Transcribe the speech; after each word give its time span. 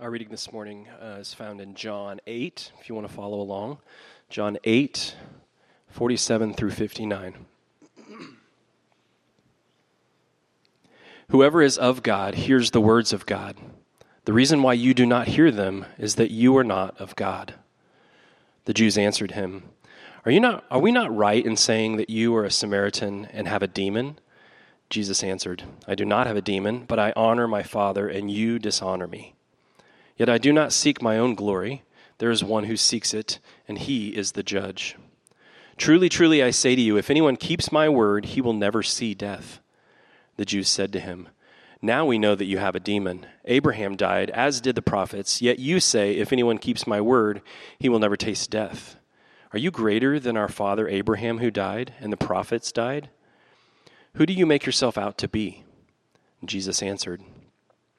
Our 0.00 0.10
reading 0.10 0.28
this 0.28 0.52
morning 0.52 0.88
uh, 1.00 1.18
is 1.20 1.32
found 1.32 1.60
in 1.60 1.76
John 1.76 2.18
8, 2.26 2.72
if 2.80 2.88
you 2.88 2.96
want 2.96 3.06
to 3.06 3.14
follow 3.14 3.40
along. 3.40 3.78
John 4.28 4.58
8, 4.64 5.14
47 5.88 6.52
through 6.52 6.72
59. 6.72 7.46
Whoever 11.28 11.62
is 11.62 11.78
of 11.78 12.02
God 12.02 12.34
hears 12.34 12.72
the 12.72 12.80
words 12.80 13.12
of 13.12 13.24
God. 13.24 13.56
The 14.24 14.32
reason 14.32 14.64
why 14.64 14.72
you 14.72 14.94
do 14.94 15.06
not 15.06 15.28
hear 15.28 15.52
them 15.52 15.86
is 15.96 16.16
that 16.16 16.32
you 16.32 16.56
are 16.56 16.64
not 16.64 17.00
of 17.00 17.14
God. 17.14 17.54
The 18.64 18.74
Jews 18.74 18.98
answered 18.98 19.30
him, 19.30 19.62
Are, 20.24 20.32
you 20.32 20.40
not, 20.40 20.64
are 20.72 20.80
we 20.80 20.90
not 20.90 21.14
right 21.14 21.46
in 21.46 21.56
saying 21.56 21.98
that 21.98 22.10
you 22.10 22.34
are 22.34 22.44
a 22.44 22.50
Samaritan 22.50 23.26
and 23.26 23.46
have 23.46 23.62
a 23.62 23.68
demon? 23.68 24.18
Jesus 24.90 25.22
answered, 25.22 25.62
I 25.86 25.94
do 25.94 26.04
not 26.04 26.26
have 26.26 26.36
a 26.36 26.42
demon, 26.42 26.84
but 26.84 26.98
I 26.98 27.12
honor 27.14 27.46
my 27.46 27.62
Father, 27.62 28.08
and 28.08 28.28
you 28.28 28.58
dishonor 28.58 29.06
me. 29.06 29.36
Yet 30.16 30.28
I 30.28 30.38
do 30.38 30.52
not 30.52 30.72
seek 30.72 31.02
my 31.02 31.18
own 31.18 31.34
glory. 31.34 31.82
There 32.18 32.30
is 32.30 32.44
one 32.44 32.64
who 32.64 32.76
seeks 32.76 33.12
it, 33.12 33.40
and 33.66 33.78
he 33.78 34.10
is 34.10 34.32
the 34.32 34.42
judge. 34.42 34.96
Truly, 35.76 36.08
truly, 36.08 36.42
I 36.42 36.50
say 36.50 36.76
to 36.76 36.80
you, 36.80 36.96
if 36.96 37.10
anyone 37.10 37.36
keeps 37.36 37.72
my 37.72 37.88
word, 37.88 38.26
he 38.26 38.40
will 38.40 38.52
never 38.52 38.82
see 38.82 39.14
death. 39.14 39.60
The 40.36 40.44
Jews 40.44 40.68
said 40.68 40.92
to 40.92 41.00
him, 41.00 41.28
Now 41.82 42.06
we 42.06 42.18
know 42.18 42.34
that 42.36 42.44
you 42.44 42.58
have 42.58 42.76
a 42.76 42.80
demon. 42.80 43.26
Abraham 43.44 43.96
died, 43.96 44.30
as 44.30 44.60
did 44.60 44.76
the 44.76 44.82
prophets, 44.82 45.42
yet 45.42 45.58
you 45.58 45.80
say, 45.80 46.16
If 46.16 46.32
anyone 46.32 46.58
keeps 46.58 46.86
my 46.86 47.00
word, 47.00 47.42
he 47.78 47.88
will 47.88 47.98
never 47.98 48.16
taste 48.16 48.50
death. 48.50 48.96
Are 49.52 49.58
you 49.58 49.70
greater 49.70 50.20
than 50.20 50.36
our 50.36 50.48
father 50.48 50.88
Abraham, 50.88 51.38
who 51.38 51.50
died, 51.50 51.94
and 52.00 52.12
the 52.12 52.16
prophets 52.16 52.70
died? 52.72 53.10
Who 54.14 54.26
do 54.26 54.32
you 54.32 54.46
make 54.46 54.64
yourself 54.66 54.96
out 54.96 55.18
to 55.18 55.28
be? 55.28 55.64
Jesus 56.44 56.82
answered, 56.82 57.22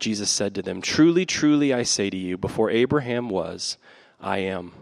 Jesus 0.00 0.30
said 0.30 0.54
to 0.54 0.62
them, 0.62 0.80
Truly, 0.80 1.26
truly, 1.26 1.72
I 1.72 1.82
say 1.82 2.10
to 2.10 2.16
you, 2.16 2.38
before 2.38 2.70
Abraham 2.70 3.28
was, 3.28 3.76
I 4.18 4.38
am. 4.38 4.72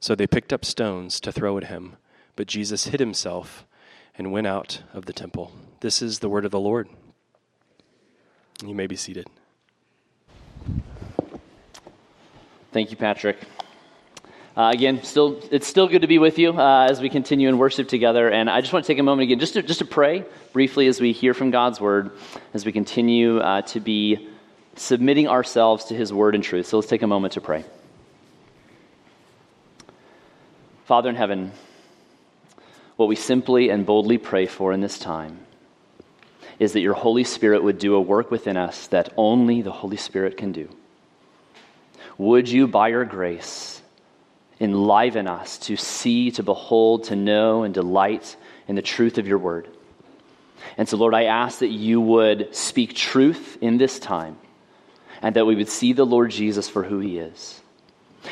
So 0.00 0.14
they 0.14 0.26
picked 0.26 0.52
up 0.52 0.64
stones 0.64 1.20
to 1.20 1.30
throw 1.30 1.58
at 1.58 1.64
him, 1.64 1.96
but 2.34 2.46
Jesus 2.46 2.86
hid 2.86 2.98
himself 2.98 3.66
and 4.16 4.32
went 4.32 4.46
out 4.46 4.82
of 4.94 5.04
the 5.04 5.12
temple. 5.12 5.52
This 5.80 6.00
is 6.00 6.20
the 6.20 6.28
word 6.28 6.46
of 6.46 6.50
the 6.50 6.60
Lord. 6.60 6.88
You 8.64 8.74
may 8.74 8.86
be 8.86 8.96
seated. 8.96 9.26
Thank 12.72 12.90
you, 12.90 12.96
Patrick. 12.96 13.38
Uh, 14.56 14.70
again, 14.72 15.02
still, 15.02 15.38
it's 15.50 15.66
still 15.66 15.86
good 15.86 16.00
to 16.00 16.08
be 16.08 16.18
with 16.18 16.38
you 16.38 16.50
uh, 16.50 16.86
as 16.90 16.98
we 17.02 17.10
continue 17.10 17.50
in 17.50 17.58
worship 17.58 17.88
together. 17.88 18.30
And 18.30 18.48
I 18.48 18.62
just 18.62 18.72
want 18.72 18.86
to 18.86 18.90
take 18.90 18.98
a 18.98 19.02
moment 19.02 19.24
again 19.24 19.38
just 19.38 19.52
to, 19.52 19.62
just 19.62 19.80
to 19.80 19.84
pray 19.84 20.24
briefly 20.54 20.86
as 20.86 20.98
we 20.98 21.12
hear 21.12 21.34
from 21.34 21.50
God's 21.50 21.78
word, 21.78 22.12
as 22.54 22.64
we 22.64 22.72
continue 22.72 23.38
uh, 23.38 23.60
to 23.62 23.80
be 23.80 24.30
submitting 24.76 25.28
ourselves 25.28 25.86
to 25.86 25.94
his 25.94 26.12
word 26.12 26.34
and 26.34 26.44
truth. 26.44 26.66
So 26.66 26.76
let's 26.76 26.88
take 26.88 27.02
a 27.02 27.06
moment 27.06 27.34
to 27.34 27.40
pray. 27.40 27.64
Father 30.84 31.10
in 31.10 31.16
heaven, 31.16 31.52
what 32.96 33.08
we 33.08 33.16
simply 33.16 33.70
and 33.70 33.84
boldly 33.84 34.18
pray 34.18 34.46
for 34.46 34.72
in 34.72 34.80
this 34.80 34.98
time 34.98 35.40
is 36.58 36.72
that 36.72 36.80
your 36.80 36.94
Holy 36.94 37.24
Spirit 37.24 37.62
would 37.62 37.78
do 37.78 37.94
a 37.94 38.00
work 38.00 38.30
within 38.30 38.56
us 38.56 38.86
that 38.88 39.12
only 39.16 39.62
the 39.62 39.72
Holy 39.72 39.96
Spirit 39.96 40.36
can 40.36 40.52
do. 40.52 40.68
Would 42.18 42.48
you, 42.48 42.66
by 42.66 42.88
your 42.88 43.04
grace, 43.04 43.82
enliven 44.58 45.26
us 45.26 45.58
to 45.58 45.76
see, 45.76 46.30
to 46.30 46.42
behold, 46.42 47.04
to 47.04 47.16
know, 47.16 47.62
and 47.62 47.74
delight 47.74 48.36
in 48.68 48.74
the 48.74 48.80
truth 48.80 49.18
of 49.18 49.28
your 49.28 49.38
word? 49.38 49.68
And 50.78 50.88
so, 50.88 50.96
Lord, 50.96 51.14
I 51.14 51.24
ask 51.24 51.58
that 51.58 51.68
you 51.68 52.00
would 52.00 52.54
speak 52.54 52.94
truth 52.94 53.58
in 53.60 53.76
this 53.76 53.98
time 53.98 54.38
and 55.22 55.36
that 55.36 55.46
we 55.46 55.56
would 55.56 55.68
see 55.68 55.92
the 55.92 56.06
Lord 56.06 56.30
Jesus 56.30 56.68
for 56.68 56.82
who 56.82 56.98
he 56.98 57.18
is. 57.18 57.60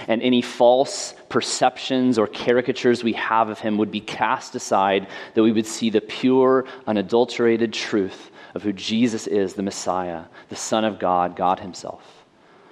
And 0.08 0.22
any 0.22 0.42
false 0.42 1.14
perceptions 1.28 2.18
or 2.18 2.26
caricatures 2.26 3.04
we 3.04 3.12
have 3.12 3.48
of 3.48 3.60
him 3.60 3.78
would 3.78 3.92
be 3.92 4.00
cast 4.00 4.54
aside, 4.54 5.06
that 5.34 5.42
we 5.42 5.52
would 5.52 5.66
see 5.66 5.90
the 5.90 6.00
pure, 6.00 6.66
unadulterated 6.86 7.72
truth 7.72 8.30
of 8.54 8.62
who 8.62 8.72
Jesus 8.72 9.26
is, 9.26 9.54
the 9.54 9.62
Messiah, 9.62 10.24
the 10.48 10.56
Son 10.56 10.84
of 10.84 10.98
God, 10.98 11.36
God 11.36 11.60
Himself. 11.60 12.24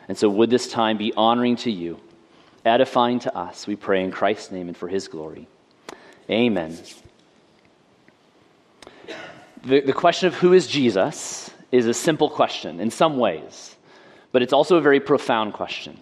And 0.09 0.17
so, 0.17 0.29
would 0.29 0.50
this 0.50 0.71
time 0.71 0.97
be 0.97 1.12
honoring 1.17 1.56
to 1.56 1.71
you, 1.71 2.00
edifying 2.65 3.19
to 3.21 3.37
us, 3.37 3.67
we 3.67 3.77
pray 3.77 4.05
in 4.05 4.11
Christ's 4.11 4.53
name 4.53 4.69
and 4.69 4.77
for 4.77 4.89
His 4.89 5.09
glory. 5.09 5.49
Amen. 6.31 6.79
The, 9.65 9.81
the 9.81 9.93
question 9.93 10.29
of 10.29 10.34
who 10.34 10.53
is 10.53 10.67
Jesus 10.67 11.50
is 11.71 11.87
a 11.87 11.94
simple 11.94 12.31
question 12.31 12.81
in 12.81 12.91
some 12.91 13.17
ways. 13.17 13.77
But 14.32 14.43
it's 14.43 14.53
also 14.53 14.76
a 14.76 14.81
very 14.81 15.00
profound 15.00 15.53
question 15.53 15.98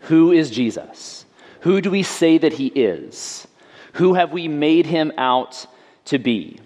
Who 0.00 0.32
is 0.32 0.50
Jesus? 0.50 1.24
Who 1.60 1.80
do 1.80 1.90
we 1.90 2.02
say 2.02 2.38
that 2.38 2.52
he 2.52 2.68
is? 2.68 3.46
Who 3.94 4.14
have 4.14 4.32
we 4.32 4.48
made 4.48 4.86
him 4.86 5.12
out 5.18 5.66
to 6.06 6.18
be? 6.18 6.58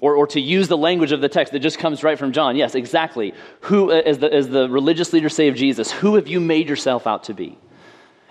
Or, 0.00 0.14
or 0.14 0.26
to 0.28 0.40
use 0.40 0.66
the 0.68 0.78
language 0.78 1.12
of 1.12 1.20
the 1.20 1.28
text 1.28 1.52
that 1.52 1.58
just 1.58 1.78
comes 1.78 2.02
right 2.02 2.18
from 2.18 2.32
John, 2.32 2.56
yes, 2.56 2.74
exactly. 2.74 3.34
Who, 3.60 3.92
uh, 3.92 3.96
as 3.96 4.18
the, 4.18 4.32
as 4.32 4.48
the 4.48 4.66
religious 4.68 5.12
leaders 5.12 5.34
say 5.34 5.48
of 5.48 5.56
Jesus, 5.56 5.92
who 5.92 6.14
have 6.14 6.26
you 6.26 6.40
made 6.40 6.70
yourself 6.70 7.06
out 7.06 7.24
to 7.24 7.34
be? 7.34 7.58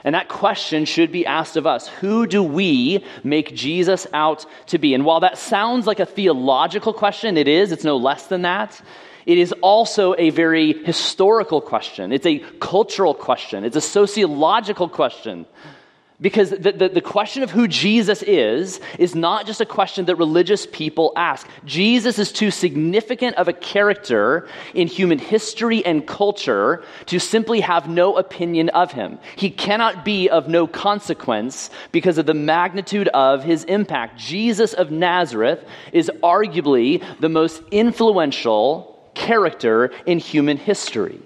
And 0.04 0.16
that 0.16 0.30
question 0.30 0.86
should 0.86 1.12
be 1.12 1.26
asked 1.26 1.58
of 1.58 1.68
us. 1.68 1.88
Who 1.88 2.26
do 2.26 2.42
we 2.42 3.04
make 3.24 3.54
Jesus 3.54 4.08
out 4.14 4.46
to 4.68 4.80
be? 4.80 4.94
And 4.94 5.06
while 5.06 5.20
that 5.20 5.38
sounds 5.38 5.86
like 5.86 6.00
a 6.00 6.06
theological 6.06 6.94
question, 6.94 7.38
it 7.38 7.48
is, 7.48 7.72
it's 7.72 7.84
no 7.84 7.98
less 7.98 8.26
than 8.26 8.42
that. 8.44 8.82
It 9.30 9.38
is 9.38 9.52
also 9.62 10.16
a 10.18 10.32
very 10.32 10.74
historical 10.86 11.62
question. 11.62 12.12
It's 12.12 12.26
a 12.26 12.40
cultural 12.60 13.14
question. 13.14 13.64
It's 13.64 13.76
a 13.76 13.82
sociological 13.82 14.90
question. 14.90 15.46
Because 16.20 16.50
the, 16.50 16.72
the, 16.72 16.90
the, 16.90 17.00
question 17.00 17.44
of 17.44 17.52
who 17.52 17.68
Jesus 17.68 18.24
is 18.24 18.82
is 18.98 19.14
not 19.14 19.46
just 19.46 19.62
a 19.62 19.68
question 19.68 20.06
that 20.06 20.16
religious 20.16 20.66
people 20.66 21.14
ask. 21.16 21.48
Jesus 21.64 22.18
is 22.18 22.32
too 22.32 22.50
significant 22.50 23.36
of 23.36 23.48
a 23.48 23.54
character 23.54 24.50
in 24.74 24.88
human 24.88 25.20
history 25.20 25.86
and 25.86 26.08
culture 26.08 26.84
to 27.06 27.20
simply 27.20 27.60
have 27.60 27.88
no 27.88 28.18
opinion 28.18 28.70
of 28.70 28.92
him. 28.92 29.20
He 29.36 29.52
cannot 29.52 30.04
be 30.04 30.28
of 30.28 30.48
no 30.48 30.66
consequence 30.66 31.70
because 31.92 32.18
of 32.18 32.26
the 32.26 32.34
magnitude 32.34 33.10
of 33.10 33.44
his 33.44 33.64
impact. 33.66 34.18
Jesus 34.18 34.74
of 34.74 34.90
Nazareth 34.90 35.64
is 35.94 36.12
arguably 36.24 37.04
the 37.20 37.30
most 37.30 37.62
influential 37.70 38.99
character 39.20 39.92
in 40.06 40.18
human 40.18 40.58
history. 40.58 41.20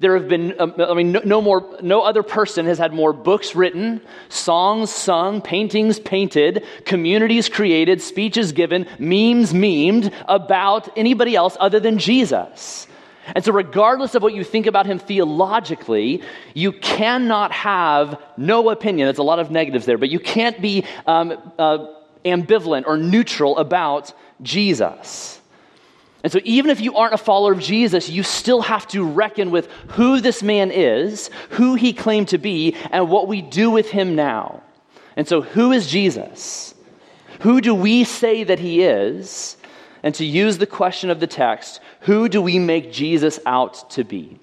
There 0.00 0.18
have 0.18 0.28
been, 0.28 0.60
um, 0.60 0.74
I 0.78 0.92
mean, 0.94 1.12
no, 1.24 1.40
more, 1.40 1.78
no 1.80 2.02
other 2.02 2.24
person 2.24 2.66
has 2.66 2.78
had 2.78 2.92
more 2.92 3.12
books 3.12 3.54
written, 3.54 4.00
songs 4.28 4.90
sung, 4.90 5.40
paintings 5.40 6.00
painted, 6.00 6.64
communities 6.84 7.48
created, 7.48 8.02
speeches 8.02 8.52
given, 8.52 8.86
memes 8.98 9.52
memed 9.52 10.12
about 10.26 10.90
anybody 10.98 11.36
else 11.36 11.56
other 11.60 11.78
than 11.80 11.98
Jesus. 11.98 12.88
And 13.34 13.42
so, 13.42 13.52
regardless 13.52 14.14
of 14.14 14.22
what 14.22 14.34
you 14.34 14.44
think 14.44 14.66
about 14.66 14.84
him 14.84 14.98
theologically, 14.98 16.22
you 16.52 16.72
cannot 16.72 17.52
have 17.52 18.20
no 18.36 18.68
opinion. 18.68 19.06
There's 19.06 19.18
a 19.18 19.22
lot 19.22 19.38
of 19.38 19.50
negatives 19.50 19.86
there, 19.86 19.96
but 19.96 20.10
you 20.10 20.18
can't 20.18 20.60
be 20.60 20.84
um, 21.06 21.32
uh, 21.58 21.86
ambivalent 22.24 22.84
or 22.86 22.98
neutral 22.98 23.56
about 23.56 24.12
Jesus. 24.42 25.40
And 26.24 26.32
so, 26.32 26.40
even 26.42 26.70
if 26.70 26.80
you 26.80 26.96
aren't 26.96 27.12
a 27.12 27.18
follower 27.18 27.52
of 27.52 27.60
Jesus, 27.60 28.08
you 28.08 28.22
still 28.22 28.62
have 28.62 28.88
to 28.88 29.04
reckon 29.04 29.50
with 29.50 29.70
who 29.88 30.22
this 30.22 30.42
man 30.42 30.70
is, 30.70 31.28
who 31.50 31.74
he 31.74 31.92
claimed 31.92 32.28
to 32.28 32.38
be, 32.38 32.74
and 32.90 33.10
what 33.10 33.28
we 33.28 33.42
do 33.42 33.70
with 33.70 33.90
him 33.90 34.16
now. 34.16 34.62
And 35.16 35.28
so, 35.28 35.42
who 35.42 35.70
is 35.70 35.86
Jesus? 35.86 36.74
Who 37.40 37.60
do 37.60 37.74
we 37.74 38.04
say 38.04 38.42
that 38.42 38.58
he 38.58 38.82
is? 38.82 39.58
And 40.02 40.14
to 40.14 40.24
use 40.24 40.56
the 40.56 40.66
question 40.66 41.10
of 41.10 41.20
the 41.20 41.26
text, 41.26 41.80
who 42.00 42.30
do 42.30 42.40
we 42.40 42.58
make 42.58 42.90
Jesus 42.90 43.38
out 43.44 43.90
to 43.90 44.02
be? 44.02 44.40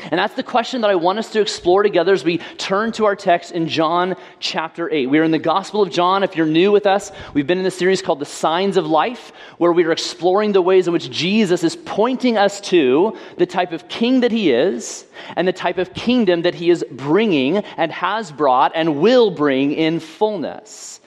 And 0.00 0.18
that's 0.18 0.34
the 0.34 0.42
question 0.42 0.80
that 0.80 0.90
I 0.90 0.94
want 0.94 1.18
us 1.18 1.30
to 1.32 1.40
explore 1.40 1.82
together 1.82 2.14
as 2.14 2.24
we 2.24 2.38
turn 2.56 2.92
to 2.92 3.04
our 3.04 3.14
text 3.14 3.52
in 3.52 3.68
John 3.68 4.16
chapter 4.40 4.90
8. 4.90 5.10
We 5.10 5.18
are 5.18 5.22
in 5.22 5.32
the 5.32 5.38
Gospel 5.38 5.82
of 5.82 5.90
John. 5.90 6.22
If 6.22 6.34
you're 6.34 6.46
new 6.46 6.72
with 6.72 6.86
us, 6.86 7.12
we've 7.34 7.46
been 7.46 7.58
in 7.58 7.64
this 7.64 7.76
series 7.76 8.00
called 8.00 8.18
The 8.18 8.24
Signs 8.24 8.78
of 8.78 8.86
Life, 8.86 9.32
where 9.58 9.70
we 9.70 9.84
are 9.84 9.92
exploring 9.92 10.52
the 10.52 10.62
ways 10.62 10.86
in 10.86 10.94
which 10.94 11.10
Jesus 11.10 11.62
is 11.62 11.76
pointing 11.76 12.38
us 12.38 12.60
to 12.62 13.18
the 13.36 13.44
type 13.44 13.72
of 13.72 13.88
king 13.88 14.20
that 14.20 14.32
he 14.32 14.50
is 14.50 15.04
and 15.36 15.46
the 15.46 15.52
type 15.52 15.76
of 15.76 15.92
kingdom 15.92 16.42
that 16.42 16.54
he 16.54 16.70
is 16.70 16.84
bringing 16.90 17.58
and 17.58 17.92
has 17.92 18.32
brought 18.32 18.72
and 18.74 19.00
will 19.00 19.30
bring 19.30 19.72
in 19.72 20.00
fullness. 20.00 21.01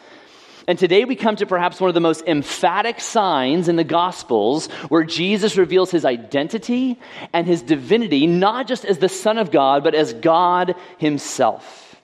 And 0.68 0.80
today 0.80 1.06
we 1.06 1.16
come 1.16 1.36
to 1.36 1.46
perhaps 1.46 1.80
one 1.80 1.90
of 1.90 1.94
the 1.94 2.00
most 2.00 2.24
emphatic 2.26 3.00
signs 3.00 3.68
in 3.68 3.76
the 3.76 3.84
Gospels 3.84 4.68
where 4.90 5.04
Jesus 5.04 5.58
reveals 5.58 5.92
his 5.92 6.06
identity 6.06 7.00
and 7.34 7.46
his 7.46 7.62
divinity, 7.62 8.26
not 8.26 8.68
just 8.68 8.84
as 8.84 8.98
the 8.98 9.10
Son 9.10 9.38
of 9.38 9.52
God, 9.52 9.84
but 9.84 9.94
as 9.94 10.14
God 10.14 10.76
himself. 10.98 11.96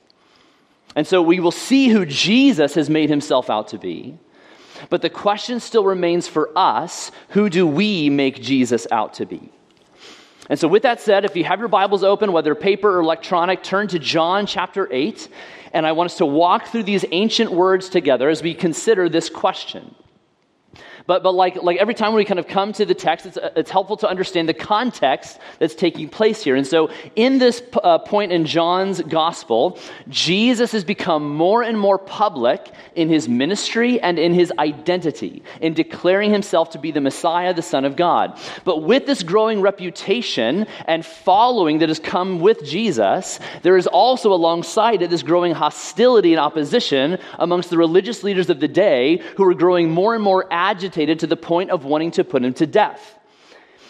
And 0.96 1.08
so 1.08 1.22
we 1.22 1.40
will 1.40 1.52
see 1.52 1.90
who 1.90 2.06
Jesus 2.06 2.76
has 2.76 2.90
made 2.90 3.10
himself 3.10 3.50
out 3.50 3.70
to 3.70 3.80
be. 3.80 4.20
But 4.90 5.02
the 5.02 5.10
question 5.10 5.60
still 5.60 5.84
remains 5.84 6.28
for 6.28 6.52
us 6.56 7.12
who 7.30 7.50
do 7.50 7.66
we 7.66 8.10
make 8.10 8.42
Jesus 8.42 8.86
out 8.92 9.16
to 9.16 9.26
be? 9.26 9.52
And 10.50 10.60
so, 10.60 10.68
with 10.68 10.84
that 10.84 11.00
said, 11.00 11.24
if 11.24 11.36
you 11.36 11.46
have 11.46 11.60
your 11.60 11.70
Bibles 11.70 12.04
open, 12.04 12.34
whether 12.34 12.56
paper 12.56 12.98
or 12.98 13.00
electronic, 13.00 13.64
turn 13.64 13.88
to 13.90 14.00
John 14.00 14.46
chapter 14.46 14.88
8 14.92 15.30
and 15.74 15.86
I 15.86 15.92
want 15.94 16.12
us 16.12 16.18
to 16.18 16.26
walk 16.26 16.68
through 16.68 16.84
these 16.84 17.06
ancient 17.12 17.52
words 17.52 17.90
together 17.90 18.30
as 18.30 18.44
we 18.44 18.54
consider 18.54 19.10
this 19.10 19.30
question. 19.30 19.96
But, 21.08 21.24
but 21.24 21.34
like, 21.34 21.62
like 21.62 21.78
every 21.78 21.94
time 21.94 22.14
we 22.14 22.26
kind 22.26 22.40
of 22.40 22.48
come 22.48 22.74
to 22.74 22.86
the 22.86 22.94
text, 22.94 23.26
it's, 23.26 23.38
it's 23.56 23.72
helpful 23.72 23.98
to 23.98 24.08
understand 24.08 24.48
the 24.48 24.54
context 24.54 25.40
that's 25.60 25.76
taking 25.76 26.10
place 26.10 26.44
here. 26.44 26.56
And 26.56 26.66
so, 26.66 26.90
in 27.16 27.40
this 27.40 27.62
uh, 27.84 28.00
point 28.00 28.32
in 28.32 28.46
John's 28.46 29.02
gospel, 29.02 29.80
Jesus 30.10 30.72
has 30.72 30.84
become 30.84 31.36
more 31.36 31.64
and 31.64 31.78
more 31.80 31.98
public 31.98 32.72
in 32.96 33.10
his 33.10 33.28
ministry 33.28 34.00
and 34.00 34.20
in 34.20 34.34
his 34.34 34.52
identity, 34.60 35.44
in 35.60 35.74
declaring 35.74 36.32
himself 36.32 36.72
to 36.72 36.80
be 36.80 36.92
the 36.92 37.02
Messiah, 37.02 37.54
the 37.54 37.62
Son 37.62 37.86
of 37.86 37.96
God. 37.96 38.40
But 38.64 38.84
with 38.84 39.06
this 39.06 39.24
growing 39.24 39.62
reputation 39.62 40.68
and 40.86 41.06
following 41.06 41.80
that 41.80 41.90
has 41.90 42.00
come 42.00 42.40
with 42.40 42.64
Jesus, 42.64 43.40
there 43.64 43.78
is 43.78 43.88
also 43.88 44.34
alongside 44.34 45.02
it 45.02 45.10
this 45.10 45.24
growing 45.24 45.54
hostility 45.54 46.34
and 46.34 46.40
opposition 46.40 47.18
amongst 47.40 47.70
the 47.70 47.78
religious 47.78 48.24
leaders 48.24 48.50
of 48.50 48.60
the 48.60 48.68
day 48.68 49.22
who 49.38 49.44
are 49.44 49.54
growing 49.54 49.90
more 49.90 50.16
and 50.16 50.24
more 50.24 50.48
agitated 50.52 51.01
agitated 51.02 51.20
to 51.20 51.28
the 51.28 51.38
point 51.38 51.72
of 51.72 51.84
wanting 51.86 52.12
to 52.12 52.24
put 52.24 52.44
him 52.44 52.54
to 52.54 52.68
death. 52.68 53.18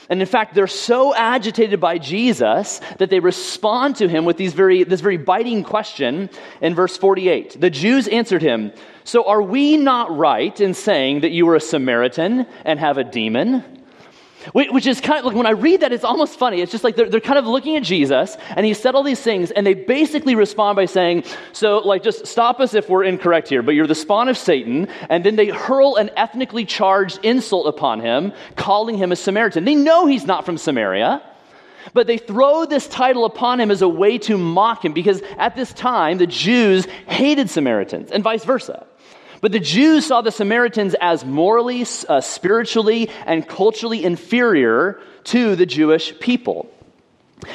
And 0.10 0.20
in 0.20 0.28
fact, 0.28 0.56
they're 0.56 0.68
so 0.68 1.16
agitated 1.16 1.80
by 1.80 1.98
Jesus 1.98 2.82
that 2.98 3.10
they 3.10 3.20
respond 3.20 3.98
to 3.98 4.10
him 4.10 4.26
with 4.26 4.36
these 4.36 4.54
very, 4.54 4.84
this 4.84 5.00
very 5.00 5.18
biting 5.18 5.64
question 5.64 6.30
in 6.60 6.76
verse 6.76 6.98
48. 6.98 7.60
The 7.60 7.70
Jews 7.70 8.08
answered 8.10 8.42
him, 8.42 8.74
So 9.06 9.24
are 9.26 9.42
we 9.42 9.78
not 9.78 10.16
right 10.18 10.60
in 10.60 10.74
saying 10.74 11.22
that 11.22 11.32
you 11.32 11.48
are 11.50 11.56
a 11.56 11.62
Samaritan 11.62 12.46
and 12.66 12.80
have 12.80 12.98
a 12.98 13.06
demon? 13.06 13.81
Which 14.54 14.88
is 14.88 15.00
kind 15.02 15.20
of 15.20 15.26
like 15.26 15.36
when 15.36 15.46
I 15.46 15.52
read 15.52 15.82
that, 15.82 15.92
it's 15.92 16.04
almost 16.04 16.38
funny. 16.40 16.62
It's 16.62 16.72
just 16.72 16.84
like 16.84 16.96
they're, 16.96 17.10
they're 17.10 17.20
kind 17.20 17.38
of 17.38 17.46
looking 17.46 17.76
at 17.76 17.84
Jesus, 17.84 18.38
and 18.50 18.66
he 18.66 18.74
said 18.74 18.96
all 18.96 19.04
these 19.04 19.22
things, 19.22 19.52
and 19.52 19.66
they 19.66 19.74
basically 19.74 20.36
respond 20.36 20.76
by 20.76 20.86
saying, 20.86 21.24
So, 21.54 21.80
like, 21.80 22.04
just 22.04 22.26
stop 22.26 22.60
us 22.60 22.74
if 22.74 22.90
we're 22.90 23.04
incorrect 23.04 23.50
here, 23.50 23.62
but 23.62 23.76
you're 23.76 23.88
the 23.88 23.96
spawn 23.96 24.30
of 24.30 24.38
Satan. 24.38 24.88
And 25.10 25.24
then 25.24 25.36
they 25.36 25.48
hurl 25.48 25.96
an 25.96 26.10
ethnically 26.18 26.66
charged 26.66 27.20
insult 27.24 27.68
upon 27.68 28.02
him, 28.02 28.34
calling 28.56 28.98
him 28.98 29.12
a 29.12 29.16
Samaritan. 29.16 29.66
They 29.66 29.76
know 29.76 30.08
he's 30.08 30.26
not 30.26 30.46
from 30.46 30.58
Samaria. 30.58 31.22
But 31.94 32.08
they 32.08 32.18
throw 32.18 32.66
this 32.66 32.88
title 32.88 33.26
upon 33.26 33.60
him 33.60 33.72
as 33.72 33.82
a 33.82 33.90
way 33.90 34.20
to 34.20 34.38
mock 34.38 34.86
him 34.86 34.94
because 34.94 35.22
at 35.38 35.56
this 35.56 35.74
time 35.74 36.20
the 36.20 36.28
Jews 36.28 36.86
hated 37.08 37.50
Samaritans 37.50 38.12
and 38.12 38.24
vice 38.24 38.46
versa. 38.46 38.86
But 39.42 39.52
the 39.52 39.60
Jews 39.60 40.06
saw 40.06 40.22
the 40.22 40.32
Samaritans 40.32 40.96
as 41.02 41.26
morally, 41.26 41.86
uh, 42.08 42.22
spiritually, 42.22 43.10
and 43.26 43.48
culturally 43.48 44.06
inferior 44.06 45.02
to 45.26 45.56
the 45.56 45.66
Jewish 45.66 46.18
people. 46.20 46.70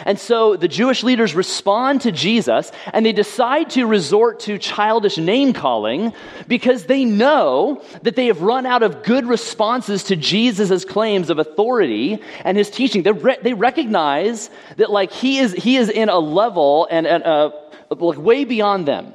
And 0.05 0.19
so 0.19 0.57
the 0.57 0.67
Jewish 0.67 1.05
leaders 1.05 1.35
respond 1.35 2.01
to 2.03 2.13
Jesus 2.13 2.73
and 2.93 3.07
they 3.07 3.13
decide 3.13 3.71
to 3.71 3.87
resort 3.87 4.41
to 4.41 4.59
childish 4.59 5.17
name 5.17 5.53
calling 5.53 6.13
because 6.49 6.87
they 6.87 7.05
know 7.05 7.83
that 8.03 8.17
they 8.17 8.27
have 8.27 8.43
run 8.43 8.67
out 8.67 8.83
of 8.83 9.05
good 9.05 9.27
responses 9.27 10.03
to 10.05 10.17
Jesus' 10.17 10.85
claims 10.85 11.31
of 11.31 11.39
authority 11.39 12.21
and 12.45 12.59
his 12.59 12.69
teaching. 12.69 13.05
They, 13.05 13.13
re- 13.13 13.39
they 13.41 13.55
recognize 13.55 14.51
that 14.77 14.91
like 14.91 15.13
he 15.13 15.39
is, 15.39 15.53
he 15.53 15.77
is 15.77 15.89
in 15.89 16.09
a 16.09 16.19
level 16.19 16.89
and, 16.91 17.07
and 17.07 17.23
uh, 17.23 17.51
like 17.91 18.19
way 18.19 18.45
beyond 18.45 18.87
them. 18.87 19.15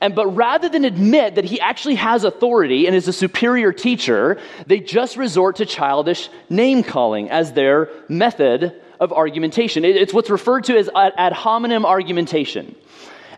And 0.00 0.14
but 0.14 0.26
rather 0.28 0.68
than 0.68 0.84
admit 0.84 1.34
that 1.34 1.44
he 1.44 1.60
actually 1.60 1.96
has 1.96 2.24
authority 2.24 2.86
and 2.86 2.96
is 2.96 3.06
a 3.06 3.12
superior 3.12 3.72
teacher, 3.72 4.38
they 4.66 4.80
just 4.80 5.16
resort 5.16 5.56
to 5.56 5.66
childish 5.66 6.30
name 6.48 6.82
calling 6.82 7.30
as 7.30 7.52
their 7.52 7.90
method 8.08 8.80
of 8.98 9.12
argumentation. 9.12 9.84
It's 9.84 10.12
what's 10.12 10.30
referred 10.30 10.64
to 10.64 10.76
as 10.76 10.88
ad 10.94 11.32
hominem 11.32 11.84
argumentation. 11.84 12.74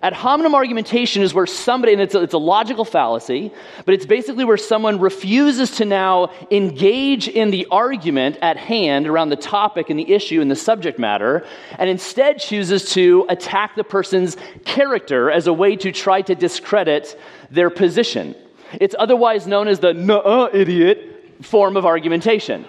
Ad 0.03 0.13
hominem 0.15 0.53
argumentation 0.53 1.23
is 1.23 1.33
where 1.33 1.47
somebody, 1.47 1.93
and 1.93 2.03
it's 2.03 2.17
a, 2.17 2.23
it's 2.23 2.35
a 2.35 2.39
logical 2.39 2.85
fallacy, 2.85 3.53
but 3.85 3.95
it's 3.95 4.05
basically 4.05 4.45
where 4.45 4.57
someone 4.57 4.99
refuses 4.99 5.71
to 5.77 5.85
now 5.85 6.33
engage 6.51 7.29
in 7.29 7.53
the 7.53 7.69
argument 7.71 8.37
at 8.43 8.57
hand 8.57 9.07
around 9.07 9.29
the 9.29 9.37
topic 9.37 9.91
and 9.91 9.99
the 9.99 10.13
issue 10.13 10.41
and 10.41 10.51
the 10.51 10.57
subject 10.57 10.99
matter, 10.99 11.47
and 11.79 11.89
instead 11.89 12.41
chooses 12.41 12.91
to 12.91 13.25
attack 13.29 13.77
the 13.77 13.85
person's 13.85 14.37
character 14.65 15.31
as 15.31 15.47
a 15.47 15.53
way 15.53 15.77
to 15.77 15.93
try 15.93 16.21
to 16.21 16.35
discredit 16.35 17.17
their 17.53 17.71
position. 17.71 18.35
It's 18.81 18.97
otherwise 18.99 19.47
known 19.47 19.69
as 19.69 19.79
the 19.79 19.95
nuh 19.95 20.49
idiot 20.53 21.43
form 21.43 21.77
of 21.77 21.87
argumentation. 21.87 22.65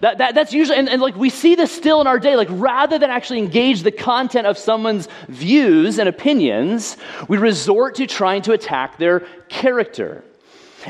That, 0.00 0.18
that, 0.18 0.34
that's 0.34 0.52
usually, 0.52 0.78
and, 0.78 0.88
and, 0.88 1.00
like 1.00 1.16
we 1.16 1.30
see 1.30 1.54
this 1.54 1.72
still 1.72 2.00
in 2.00 2.06
our 2.06 2.18
day, 2.18 2.36
like 2.36 2.48
rather 2.50 2.98
than 2.98 3.10
actually 3.10 3.38
engage 3.38 3.82
the 3.82 3.90
content 3.90 4.46
of 4.46 4.58
someone's 4.58 5.08
views 5.28 5.98
and 5.98 6.08
opinions, 6.08 6.96
we 7.28 7.38
resort 7.38 7.94
to 7.96 8.06
trying 8.06 8.42
to 8.42 8.52
attack 8.52 8.98
their 8.98 9.20
character. 9.48 10.22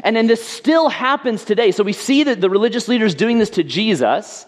And 0.02 0.16
then 0.16 0.26
this 0.26 0.46
still 0.46 0.88
happens 0.88 1.44
today. 1.44 1.70
So 1.70 1.84
we 1.84 1.92
see 1.92 2.24
that 2.24 2.40
the 2.40 2.50
religious 2.50 2.88
leaders 2.88 3.14
doing 3.14 3.38
this 3.38 3.50
to 3.50 3.62
Jesus, 3.62 4.44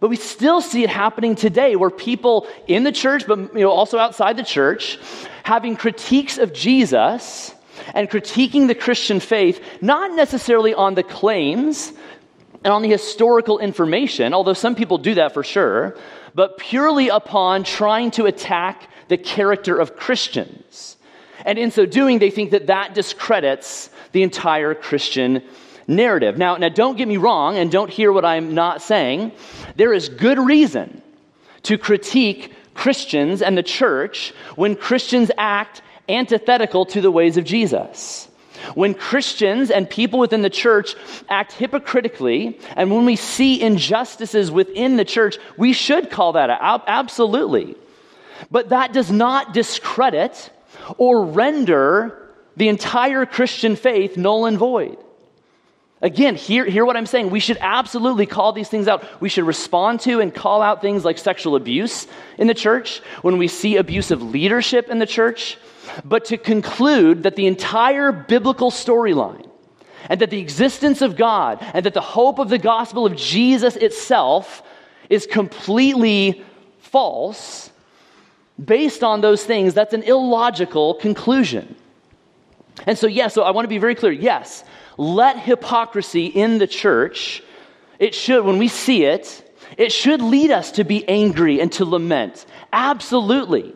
but 0.00 0.08
we 0.08 0.16
still 0.16 0.60
see 0.60 0.82
it 0.82 0.90
happening 0.90 1.34
today 1.34 1.76
where 1.76 1.90
people 1.90 2.48
in 2.66 2.84
the 2.84 2.92
church, 2.92 3.26
but 3.26 3.38
you 3.54 3.60
know, 3.60 3.70
also 3.70 3.98
outside 3.98 4.36
the 4.36 4.42
church, 4.42 4.98
having 5.42 5.76
critiques 5.76 6.38
of 6.38 6.52
Jesus 6.52 7.54
and 7.94 8.08
critiquing 8.08 8.66
the 8.66 8.74
Christian 8.74 9.20
faith, 9.20 9.62
not 9.80 10.12
necessarily 10.12 10.74
on 10.74 10.94
the 10.94 11.02
claims 11.02 11.92
and 12.64 12.72
on 12.72 12.82
the 12.82 12.90
historical 12.90 13.58
information, 13.58 14.34
although 14.34 14.52
some 14.52 14.74
people 14.74 14.98
do 14.98 15.14
that 15.14 15.32
for 15.32 15.42
sure, 15.42 15.96
but 16.34 16.58
purely 16.58 17.08
upon 17.08 17.64
trying 17.64 18.10
to 18.12 18.26
attack 18.26 18.88
the 19.08 19.16
character 19.16 19.78
of 19.78 19.96
Christians. 19.96 20.96
And 21.44 21.58
in 21.58 21.70
so 21.70 21.86
doing, 21.86 22.18
they 22.18 22.30
think 22.30 22.50
that 22.50 22.66
that 22.66 22.94
discredits 22.94 23.90
the 24.12 24.22
entire 24.22 24.74
Christian 24.74 25.42
narrative. 25.86 26.38
Now, 26.38 26.56
now 26.56 26.68
don't 26.68 26.96
get 26.96 27.08
me 27.08 27.16
wrong 27.16 27.56
and 27.56 27.70
don't 27.70 27.90
hear 27.90 28.12
what 28.12 28.24
I'm 28.24 28.54
not 28.54 28.82
saying. 28.82 29.32
There 29.76 29.92
is 29.92 30.08
good 30.08 30.38
reason 30.38 31.02
to 31.64 31.78
critique 31.78 32.52
Christians 32.74 33.42
and 33.42 33.58
the 33.58 33.62
church 33.62 34.32
when 34.56 34.76
Christians 34.76 35.30
act 35.36 35.82
antithetical 36.08 36.86
to 36.86 37.00
the 37.00 37.10
ways 37.10 37.36
of 37.36 37.44
Jesus. 37.44 38.28
When 38.74 38.94
Christians 38.94 39.70
and 39.70 39.88
people 39.88 40.18
within 40.18 40.42
the 40.42 40.50
church 40.50 40.94
act 41.28 41.52
hypocritically, 41.52 42.58
and 42.76 42.90
when 42.90 43.04
we 43.04 43.16
see 43.16 43.60
injustices 43.60 44.50
within 44.50 44.96
the 44.96 45.04
church, 45.04 45.38
we 45.56 45.72
should 45.72 46.10
call 46.10 46.32
that 46.32 46.50
out. 46.50 46.84
Absolutely. 46.86 47.76
But 48.50 48.70
that 48.70 48.92
does 48.92 49.10
not 49.10 49.52
discredit 49.52 50.50
or 50.98 51.24
render 51.24 52.30
the 52.56 52.68
entire 52.68 53.26
Christian 53.26 53.76
faith 53.76 54.16
null 54.16 54.46
and 54.46 54.58
void. 54.58 54.98
Again, 56.02 56.34
hear, 56.34 56.64
hear 56.64 56.86
what 56.86 56.96
I'm 56.96 57.04
saying. 57.04 57.28
We 57.28 57.40
should 57.40 57.58
absolutely 57.60 58.24
call 58.24 58.52
these 58.52 58.70
things 58.70 58.88
out. 58.88 59.04
We 59.20 59.28
should 59.28 59.44
respond 59.44 60.00
to 60.00 60.20
and 60.20 60.34
call 60.34 60.62
out 60.62 60.80
things 60.80 61.04
like 61.04 61.18
sexual 61.18 61.56
abuse 61.56 62.06
in 62.38 62.46
the 62.46 62.54
church, 62.54 63.00
when 63.20 63.36
we 63.36 63.48
see 63.48 63.76
abusive 63.76 64.22
leadership 64.22 64.88
in 64.88 64.98
the 64.98 65.06
church, 65.06 65.58
but 66.04 66.24
to 66.26 66.36
conclude 66.36 67.22
that 67.22 67.36
the 67.36 67.46
entire 67.46 68.12
biblical 68.12 68.70
storyline 68.70 69.48
and 70.08 70.20
that 70.20 70.30
the 70.30 70.40
existence 70.40 71.02
of 71.02 71.16
God 71.16 71.58
and 71.74 71.86
that 71.86 71.94
the 71.94 72.00
hope 72.00 72.38
of 72.38 72.48
the 72.48 72.58
gospel 72.58 73.06
of 73.06 73.16
Jesus 73.16 73.76
itself 73.76 74.62
is 75.08 75.26
completely 75.26 76.44
false 76.78 77.70
based 78.62 79.02
on 79.02 79.20
those 79.20 79.44
things, 79.44 79.74
that's 79.74 79.94
an 79.94 80.02
illogical 80.02 80.94
conclusion. 80.94 81.74
And 82.86 82.98
so, 82.98 83.06
yes, 83.06 83.34
so 83.34 83.42
I 83.42 83.50
want 83.50 83.64
to 83.64 83.68
be 83.68 83.78
very 83.78 83.94
clear. 83.94 84.12
Yes, 84.12 84.64
let 84.96 85.38
hypocrisy 85.38 86.26
in 86.26 86.58
the 86.58 86.66
church, 86.66 87.42
it 87.98 88.14
should, 88.14 88.44
when 88.44 88.58
we 88.58 88.68
see 88.68 89.04
it, 89.04 89.46
It 89.76 89.92
should 89.92 90.20
lead 90.20 90.50
us 90.50 90.72
to 90.72 90.84
be 90.84 91.08
angry 91.08 91.60
and 91.60 91.70
to 91.72 91.84
lament. 91.84 92.46
Absolutely. 92.72 93.74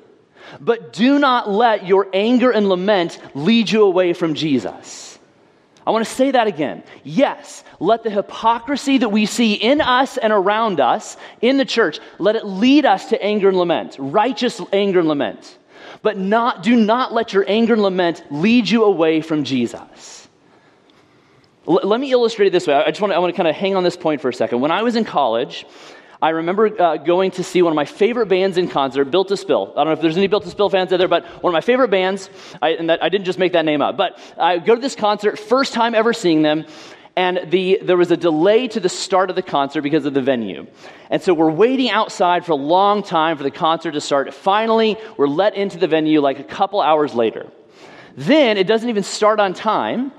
But 0.60 0.92
do 0.92 1.18
not 1.18 1.50
let 1.50 1.86
your 1.86 2.08
anger 2.12 2.50
and 2.50 2.68
lament 2.68 3.18
lead 3.34 3.70
you 3.70 3.84
away 3.84 4.12
from 4.12 4.34
Jesus. 4.34 5.18
I 5.86 5.90
want 5.90 6.06
to 6.06 6.10
say 6.10 6.30
that 6.30 6.46
again. 6.46 6.82
Yes, 7.02 7.62
let 7.78 8.02
the 8.04 8.10
hypocrisy 8.10 8.98
that 8.98 9.10
we 9.10 9.26
see 9.26 9.54
in 9.54 9.80
us 9.80 10.16
and 10.16 10.32
around 10.32 10.80
us 10.80 11.16
in 11.42 11.58
the 11.58 11.64
church, 11.64 11.98
let 12.18 12.36
it 12.36 12.46
lead 12.46 12.86
us 12.86 13.10
to 13.10 13.22
anger 13.22 13.48
and 13.48 13.58
lament, 13.58 13.96
righteous 13.98 14.60
anger 14.72 15.00
and 15.00 15.08
lament. 15.08 15.58
But 16.00 16.16
not, 16.16 16.62
do 16.62 16.74
not 16.76 17.12
let 17.12 17.32
your 17.32 17.44
anger 17.46 17.74
and 17.74 17.82
lament 17.82 18.24
lead 18.30 18.68
you 18.68 18.84
away 18.84 19.20
from 19.20 19.44
Jesus. 19.44 20.28
L- 21.68 21.80
let 21.82 22.00
me 22.00 22.10
illustrate 22.12 22.46
it 22.46 22.50
this 22.50 22.66
way. 22.66 22.74
I 22.74 22.88
just 22.90 23.00
want 23.00 23.12
to, 23.12 23.16
I 23.16 23.18
want 23.18 23.34
to 23.34 23.36
kind 23.36 23.48
of 23.48 23.54
hang 23.54 23.76
on 23.76 23.84
this 23.84 23.96
point 23.96 24.20
for 24.20 24.28
a 24.28 24.34
second. 24.34 24.60
When 24.60 24.70
I 24.70 24.82
was 24.82 24.96
in 24.96 25.04
college, 25.04 25.66
I 26.22 26.30
remember 26.30 26.80
uh, 26.80 26.96
going 26.96 27.32
to 27.32 27.44
see 27.44 27.62
one 27.62 27.72
of 27.72 27.76
my 27.76 27.84
favorite 27.84 28.26
bands 28.26 28.56
in 28.56 28.68
concert, 28.68 29.06
Built 29.06 29.28
to 29.28 29.36
Spill. 29.36 29.72
I 29.72 29.80
don't 29.80 29.86
know 29.86 29.92
if 29.92 30.00
there's 30.00 30.16
any 30.16 30.26
Built 30.26 30.44
to 30.44 30.50
Spill 30.50 30.70
fans 30.70 30.92
out 30.92 30.98
there, 30.98 31.08
but 31.08 31.24
one 31.42 31.50
of 31.50 31.54
my 31.54 31.60
favorite 31.60 31.90
bands, 31.90 32.30
I, 32.62 32.70
and 32.70 32.90
that, 32.90 33.02
I 33.02 33.08
didn't 33.08 33.24
just 33.24 33.38
make 33.38 33.52
that 33.52 33.64
name 33.64 33.82
up, 33.82 33.96
but 33.96 34.18
I 34.38 34.58
go 34.58 34.74
to 34.74 34.80
this 34.80 34.94
concert, 34.94 35.38
first 35.38 35.72
time 35.72 35.94
ever 35.94 36.12
seeing 36.12 36.42
them, 36.42 36.66
and 37.16 37.50
the, 37.50 37.78
there 37.82 37.96
was 37.96 38.10
a 38.10 38.16
delay 38.16 38.66
to 38.68 38.80
the 38.80 38.88
start 38.88 39.30
of 39.30 39.36
the 39.36 39.42
concert 39.42 39.82
because 39.82 40.04
of 40.04 40.14
the 40.14 40.22
venue. 40.22 40.66
And 41.10 41.22
so 41.22 41.32
we're 41.32 41.50
waiting 41.50 41.90
outside 41.90 42.44
for 42.44 42.52
a 42.52 42.56
long 42.56 43.02
time 43.02 43.36
for 43.36 43.44
the 43.44 43.52
concert 43.52 43.92
to 43.92 44.00
start. 44.00 44.34
Finally, 44.34 44.96
we're 45.16 45.28
let 45.28 45.54
into 45.54 45.78
the 45.78 45.86
venue 45.86 46.20
like 46.20 46.40
a 46.40 46.44
couple 46.44 46.80
hours 46.80 47.14
later. 47.14 47.50
Then 48.16 48.58
it 48.58 48.66
doesn't 48.66 48.88
even 48.88 49.04
start 49.04 49.38
on 49.38 49.54
time. 49.54 50.12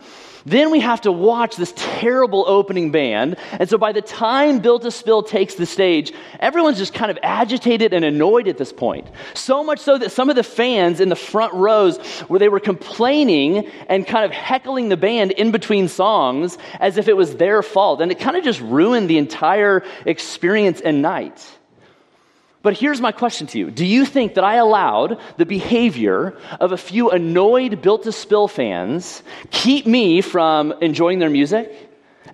Then 0.45 0.69
we 0.69 0.79
have 0.79 1.01
to 1.01 1.11
watch 1.11 1.55
this 1.55 1.73
terrible 1.75 2.45
opening 2.47 2.91
band. 2.91 3.37
And 3.53 3.67
so 3.67 3.79
by 3.79 3.91
the 3.91 4.01
time 4.01 4.59
Built 4.59 4.83
to 4.83 4.91
Spill 4.91 5.23
takes 5.23 5.55
the 5.55 5.65
stage, 5.65 6.13
everyone's 6.39 6.77
just 6.77 6.93
kind 6.93 7.09
of 7.09 7.17
agitated 7.23 7.93
and 7.93 8.05
annoyed 8.05 8.47
at 8.47 8.59
this 8.59 8.71
point. 8.71 9.07
So 9.33 9.63
much 9.63 9.79
so 9.79 9.97
that 9.97 10.11
some 10.11 10.29
of 10.29 10.35
the 10.35 10.43
fans 10.43 10.99
in 10.99 11.09
the 11.09 11.15
front 11.15 11.53
rows 11.55 11.97
where 12.27 12.39
they 12.39 12.49
were 12.49 12.59
complaining 12.59 13.67
and 13.87 14.05
kind 14.05 14.23
of 14.23 14.31
heckling 14.31 14.89
the 14.89 14.97
band 14.97 15.31
in 15.31 15.51
between 15.51 15.87
songs 15.87 16.59
as 16.79 16.97
if 16.97 17.07
it 17.07 17.17
was 17.17 17.37
their 17.37 17.63
fault. 17.63 18.01
And 18.01 18.11
it 18.11 18.19
kind 18.19 18.37
of 18.37 18.43
just 18.43 18.61
ruined 18.61 19.09
the 19.09 19.17
entire 19.17 19.83
experience 20.05 20.79
and 20.79 21.01
night. 21.01 21.54
But 22.65 22.75
here's 22.75 22.99
my 22.99 23.11
question 23.11 23.45
to 23.45 23.59
you 23.59 23.69
Do 23.69 23.85
you 23.85 24.05
think 24.05 24.33
that 24.33 24.43
I 24.43 24.55
allowed 24.55 25.19
the 25.37 25.45
behavior 25.45 26.35
of 26.59 26.71
a 26.71 26.77
few 26.77 27.11
annoyed 27.11 27.83
Built 27.83 28.01
to 28.05 28.11
Spill 28.11 28.47
fans 28.47 29.21
keep 29.51 29.85
me 29.85 30.21
from 30.21 30.71
enjoying 30.81 31.19
their 31.19 31.29
music 31.29 31.71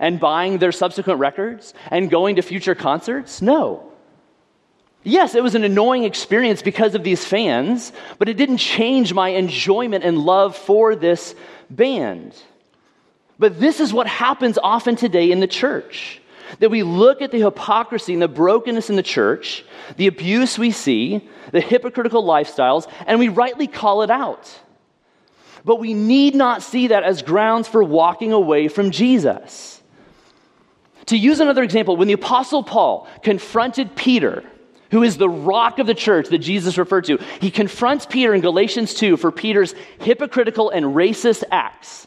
and 0.00 0.18
buying 0.18 0.56
their 0.56 0.72
subsequent 0.72 1.20
records 1.20 1.74
and 1.90 2.08
going 2.08 2.36
to 2.36 2.42
future 2.42 2.74
concerts? 2.74 3.42
No. 3.42 3.92
Yes, 5.02 5.34
it 5.34 5.42
was 5.42 5.54
an 5.54 5.64
annoying 5.64 6.04
experience 6.04 6.62
because 6.62 6.94
of 6.94 7.04
these 7.04 7.22
fans, 7.22 7.92
but 8.18 8.30
it 8.30 8.38
didn't 8.38 8.56
change 8.56 9.12
my 9.12 9.28
enjoyment 9.28 10.02
and 10.02 10.16
love 10.16 10.56
for 10.56 10.96
this 10.96 11.34
band. 11.68 12.34
But 13.38 13.60
this 13.60 13.80
is 13.80 13.92
what 13.92 14.06
happens 14.06 14.56
often 14.56 14.96
today 14.96 15.30
in 15.30 15.40
the 15.40 15.46
church 15.46 16.21
that 16.58 16.70
we 16.70 16.82
look 16.82 17.22
at 17.22 17.30
the 17.30 17.40
hypocrisy 17.40 18.12
and 18.12 18.22
the 18.22 18.28
brokenness 18.28 18.90
in 18.90 18.96
the 18.96 19.02
church, 19.02 19.64
the 19.96 20.06
abuse 20.06 20.58
we 20.58 20.70
see, 20.70 21.28
the 21.50 21.60
hypocritical 21.60 22.24
lifestyles, 22.24 22.90
and 23.06 23.18
we 23.18 23.28
rightly 23.28 23.66
call 23.66 24.02
it 24.02 24.10
out. 24.10 24.58
But 25.64 25.80
we 25.80 25.94
need 25.94 26.34
not 26.34 26.62
see 26.62 26.88
that 26.88 27.04
as 27.04 27.22
grounds 27.22 27.68
for 27.68 27.82
walking 27.84 28.32
away 28.32 28.68
from 28.68 28.90
Jesus. 28.90 29.80
To 31.06 31.16
use 31.16 31.40
another 31.40 31.62
example, 31.62 31.96
when 31.96 32.08
the 32.08 32.14
Apostle 32.14 32.62
Paul 32.62 33.08
confronted 33.22 33.96
Peter, 33.96 34.44
who 34.90 35.02
is 35.02 35.16
the 35.16 35.28
rock 35.28 35.78
of 35.78 35.86
the 35.86 35.94
church 35.94 36.28
that 36.28 36.38
Jesus 36.38 36.78
referred 36.78 37.04
to, 37.06 37.18
he 37.40 37.50
confronts 37.50 38.06
Peter 38.06 38.34
in 38.34 38.40
Galatians 38.40 38.94
2 38.94 39.16
for 39.16 39.32
Peter's 39.32 39.74
hypocritical 40.00 40.70
and 40.70 40.86
racist 40.86 41.44
acts. 41.50 42.06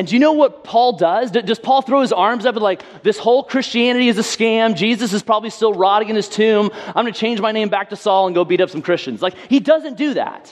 And 0.00 0.08
do 0.08 0.14
you 0.14 0.18
know 0.18 0.32
what 0.32 0.64
Paul 0.64 0.94
does? 0.94 1.30
Does 1.30 1.58
Paul 1.58 1.82
throw 1.82 2.00
his 2.00 2.10
arms 2.10 2.46
up 2.46 2.54
and 2.54 2.62
like, 2.62 3.02
this 3.02 3.18
whole 3.18 3.44
Christianity 3.44 4.08
is 4.08 4.16
a 4.16 4.22
scam? 4.22 4.74
Jesus 4.74 5.12
is 5.12 5.22
probably 5.22 5.50
still 5.50 5.74
rotting 5.74 6.08
in 6.08 6.16
his 6.16 6.26
tomb. 6.26 6.70
I'm 6.72 7.04
going 7.04 7.12
to 7.12 7.20
change 7.20 7.38
my 7.38 7.52
name 7.52 7.68
back 7.68 7.90
to 7.90 7.96
Saul 7.96 8.24
and 8.26 8.34
go 8.34 8.46
beat 8.46 8.62
up 8.62 8.70
some 8.70 8.80
Christians. 8.80 9.20
Like, 9.20 9.34
he 9.50 9.60
doesn't 9.60 9.98
do 9.98 10.14
that. 10.14 10.50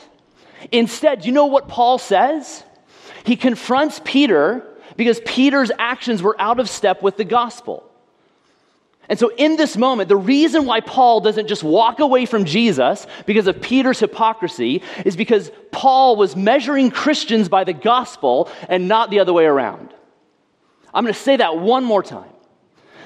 Instead, 0.70 1.22
do 1.22 1.28
you 1.28 1.32
know 1.32 1.46
what 1.46 1.66
Paul 1.66 1.96
says? 1.96 2.62
He 3.24 3.36
confronts 3.36 4.02
Peter 4.04 4.66
because 4.98 5.18
Peter's 5.24 5.70
actions 5.78 6.22
were 6.22 6.38
out 6.38 6.60
of 6.60 6.68
step 6.68 7.02
with 7.02 7.16
the 7.16 7.24
gospel. 7.24 7.87
And 9.08 9.18
so, 9.18 9.30
in 9.36 9.56
this 9.56 9.76
moment, 9.76 10.10
the 10.10 10.16
reason 10.16 10.66
why 10.66 10.80
Paul 10.80 11.20
doesn't 11.20 11.48
just 11.48 11.62
walk 11.62 11.98
away 11.98 12.26
from 12.26 12.44
Jesus 12.44 13.06
because 13.24 13.46
of 13.46 13.62
Peter's 13.62 13.98
hypocrisy 13.98 14.82
is 15.06 15.16
because 15.16 15.50
Paul 15.72 16.16
was 16.16 16.36
measuring 16.36 16.90
Christians 16.90 17.48
by 17.48 17.64
the 17.64 17.72
gospel 17.72 18.50
and 18.68 18.86
not 18.86 19.10
the 19.10 19.20
other 19.20 19.32
way 19.32 19.46
around. 19.46 19.94
I'm 20.92 21.04
going 21.04 21.14
to 21.14 21.20
say 21.20 21.36
that 21.36 21.58
one 21.58 21.84
more 21.84 22.02
time. 22.02 22.30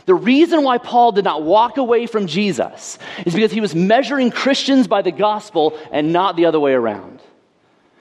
The 0.06 0.14
reason 0.14 0.64
why 0.64 0.78
Paul 0.78 1.12
did 1.12 1.24
not 1.24 1.44
walk 1.44 1.76
away 1.76 2.06
from 2.06 2.26
Jesus 2.26 2.98
is 3.24 3.34
because 3.34 3.52
he 3.52 3.60
was 3.60 3.74
measuring 3.74 4.32
Christians 4.32 4.88
by 4.88 5.02
the 5.02 5.12
gospel 5.12 5.78
and 5.92 6.12
not 6.12 6.34
the 6.34 6.46
other 6.46 6.58
way 6.58 6.72
around. 6.72 7.22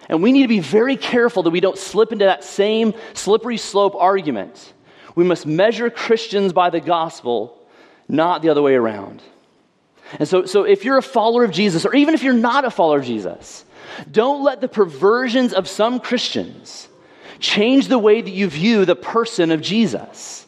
And 0.09 0.23
we 0.23 0.31
need 0.31 0.41
to 0.41 0.47
be 0.47 0.59
very 0.59 0.97
careful 0.97 1.43
that 1.43 1.51
we 1.51 1.59
don't 1.59 1.77
slip 1.77 2.11
into 2.11 2.25
that 2.25 2.43
same 2.43 2.95
slippery 3.13 3.57
slope 3.57 3.93
argument. 3.95 4.73
We 5.13 5.23
must 5.23 5.45
measure 5.45 5.91
Christians 5.91 6.53
by 6.53 6.71
the 6.71 6.79
gospel 6.79 7.60
not 8.07 8.41
the 8.41 8.49
other 8.49 8.61
way 8.61 8.75
around. 8.75 9.21
And 10.19 10.27
so, 10.27 10.45
so 10.45 10.63
if 10.63 10.83
you're 10.83 10.97
a 10.97 11.03
follower 11.03 11.43
of 11.43 11.51
Jesus, 11.51 11.85
or 11.85 11.95
even 11.95 12.13
if 12.13 12.23
you're 12.23 12.33
not 12.33 12.65
a 12.65 12.71
follower 12.71 12.99
of 12.99 13.05
Jesus, 13.05 13.63
don't 14.11 14.43
let 14.43 14.61
the 14.61 14.67
perversions 14.67 15.53
of 15.53 15.67
some 15.67 15.99
Christians 15.99 16.87
change 17.39 17.87
the 17.87 17.99
way 17.99 18.21
that 18.21 18.29
you 18.29 18.49
view 18.49 18.85
the 18.85 18.95
person 18.95 19.51
of 19.51 19.61
Jesus. 19.61 20.45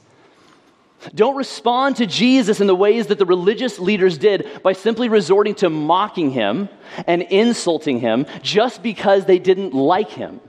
Don't 1.14 1.36
respond 1.36 1.98
to 1.98 2.06
Jesus 2.06 2.62
in 2.62 2.68
the 2.68 2.76
ways 2.76 3.08
that 3.08 3.18
the 3.18 3.26
religious 3.26 3.78
leaders 3.80 4.18
did 4.18 4.62
by 4.64 4.74
simply 4.74 5.10
resorting 5.10 5.56
to 5.56 5.70
mocking 5.70 6.32
him 6.32 6.70
and 7.08 7.24
insulting 7.24 8.00
him 8.00 8.26
just 8.42 8.82
because 8.82 9.26
they 9.26 9.40
didn't 9.40 9.74
like 9.74 10.10
him. 10.10 10.40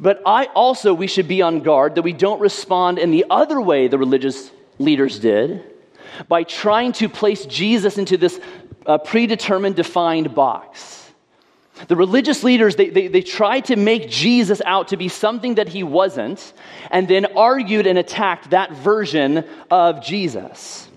But 0.00 0.20
I 0.26 0.46
also, 0.46 0.94
we 0.94 1.06
should 1.06 1.28
be 1.28 1.42
on 1.42 1.60
guard 1.60 1.94
that 1.94 2.02
we 2.02 2.12
don't 2.12 2.40
respond 2.40 2.98
in 2.98 3.12
the 3.12 3.26
other 3.30 3.60
way 3.60 3.86
the 3.86 3.98
religious 3.98 4.50
leaders 4.82 5.18
did 5.18 5.62
by 6.28 6.42
trying 6.42 6.92
to 6.92 7.08
place 7.08 7.46
Jesus 7.46 7.98
into 7.98 8.16
this 8.16 8.38
uh, 8.86 8.98
predetermined, 8.98 9.76
defined 9.76 10.34
box. 10.34 10.98
The 11.88 11.96
religious 11.96 12.44
leaders, 12.44 12.76
they, 12.76 12.90
they, 12.90 13.08
they 13.08 13.22
tried 13.22 13.66
to 13.66 13.76
make 13.76 14.08
Jesus 14.08 14.60
out 14.64 14.88
to 14.88 14.96
be 14.96 15.08
something 15.08 15.56
that 15.56 15.68
he 15.68 15.82
wasn't, 15.82 16.52
and 16.90 17.08
then 17.08 17.26
argued 17.36 17.86
and 17.86 17.98
attacked 17.98 18.50
that 18.50 18.72
version 18.72 19.44
of 19.70 20.04
Jesus. 20.04 20.88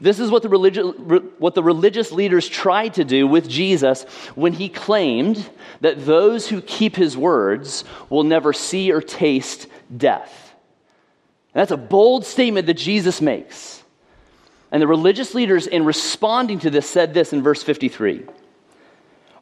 This 0.00 0.18
is 0.18 0.30
what 0.30 0.42
the, 0.42 0.48
religi- 0.48 1.30
what 1.38 1.54
the 1.54 1.62
religious 1.62 2.10
leaders 2.10 2.48
tried 2.48 2.94
to 2.94 3.04
do 3.04 3.26
with 3.26 3.48
Jesus 3.48 4.04
when 4.34 4.54
he 4.54 4.68
claimed 4.68 5.48
that 5.82 6.06
those 6.06 6.48
who 6.48 6.62
keep 6.62 6.96
his 6.96 7.16
words 7.16 7.84
will 8.08 8.24
never 8.24 8.52
see 8.54 8.90
or 8.92 9.02
taste 9.02 9.66
death. 9.94 10.39
And 11.54 11.60
that's 11.60 11.72
a 11.72 11.76
bold 11.76 12.24
statement 12.24 12.66
that 12.66 12.74
Jesus 12.74 13.20
makes. 13.20 13.82
And 14.70 14.80
the 14.80 14.86
religious 14.86 15.34
leaders, 15.34 15.66
in 15.66 15.84
responding 15.84 16.60
to 16.60 16.70
this, 16.70 16.88
said 16.88 17.12
this 17.12 17.32
in 17.32 17.42
verse 17.42 17.62
53 17.62 18.24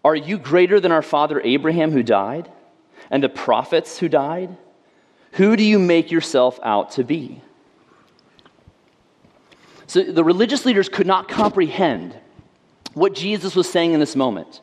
Are 0.05 0.17
you 0.17 0.39
greater 0.39 0.81
than 0.81 0.93
our 0.93 1.03
father 1.03 1.41
Abraham 1.41 1.93
who 1.93 2.03
died, 2.03 2.51
and 3.11 3.23
the 3.23 3.29
prophets 3.29 3.99
who 3.99 4.09
died? 4.09 4.57
Who 5.33 5.57
do 5.57 5.63
you 5.63 5.79
make 5.79 6.11
yourself 6.11 6.59
out 6.63 6.93
to 6.93 7.05
be? 7.05 7.43
So 9.87 10.03
the 10.03 10.25
religious 10.25 10.65
leaders 10.65 10.89
could 10.89 11.07
not 11.07 11.29
comprehend 11.29 12.17
what 12.95 13.15
Jesus 13.15 13.55
was 13.55 13.69
saying 13.71 13.93
in 13.93 14.01
this 14.01 14.17
moment. 14.17 14.61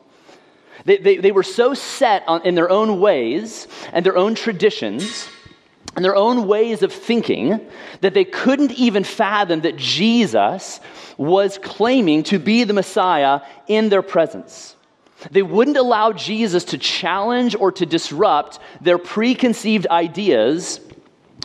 They, 0.84 0.98
they, 0.98 1.16
they 1.16 1.32
were 1.32 1.42
so 1.42 1.74
set 1.74 2.24
on, 2.28 2.42
in 2.44 2.54
their 2.54 2.70
own 2.70 3.00
ways 3.00 3.66
and 3.92 4.04
their 4.04 4.16
own 4.16 4.34
traditions 4.34 5.28
and 5.96 6.04
their 6.04 6.14
own 6.14 6.46
ways 6.46 6.82
of 6.82 6.92
thinking 6.92 7.58
that 8.02 8.12
they 8.12 8.24
couldn't 8.24 8.72
even 8.72 9.02
fathom 9.02 9.62
that 9.62 9.76
Jesus 9.76 10.78
was 11.16 11.58
claiming 11.58 12.22
to 12.24 12.38
be 12.38 12.64
the 12.64 12.74
Messiah 12.74 13.40
in 13.66 13.88
their 13.88 14.02
presence. 14.02 14.76
They 15.30 15.42
wouldn't 15.42 15.78
allow 15.78 16.12
Jesus 16.12 16.64
to 16.64 16.78
challenge 16.78 17.56
or 17.58 17.72
to 17.72 17.86
disrupt 17.86 18.58
their 18.82 18.98
preconceived 18.98 19.86
ideas 19.86 20.80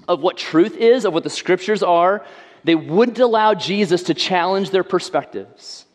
of 0.09 0.21
what 0.21 0.35
truth 0.37 0.75
is, 0.75 1.05
of 1.05 1.13
what 1.13 1.23
the 1.23 1.29
scriptures 1.29 1.81
are. 1.81 2.25
They 2.65 2.75
wouldn't 2.75 3.19
allow 3.19 3.53
Jesus 3.53 4.03
to 4.03 4.13
challenge 4.13 4.71
their 4.71 4.83
perspectives. 4.83 5.85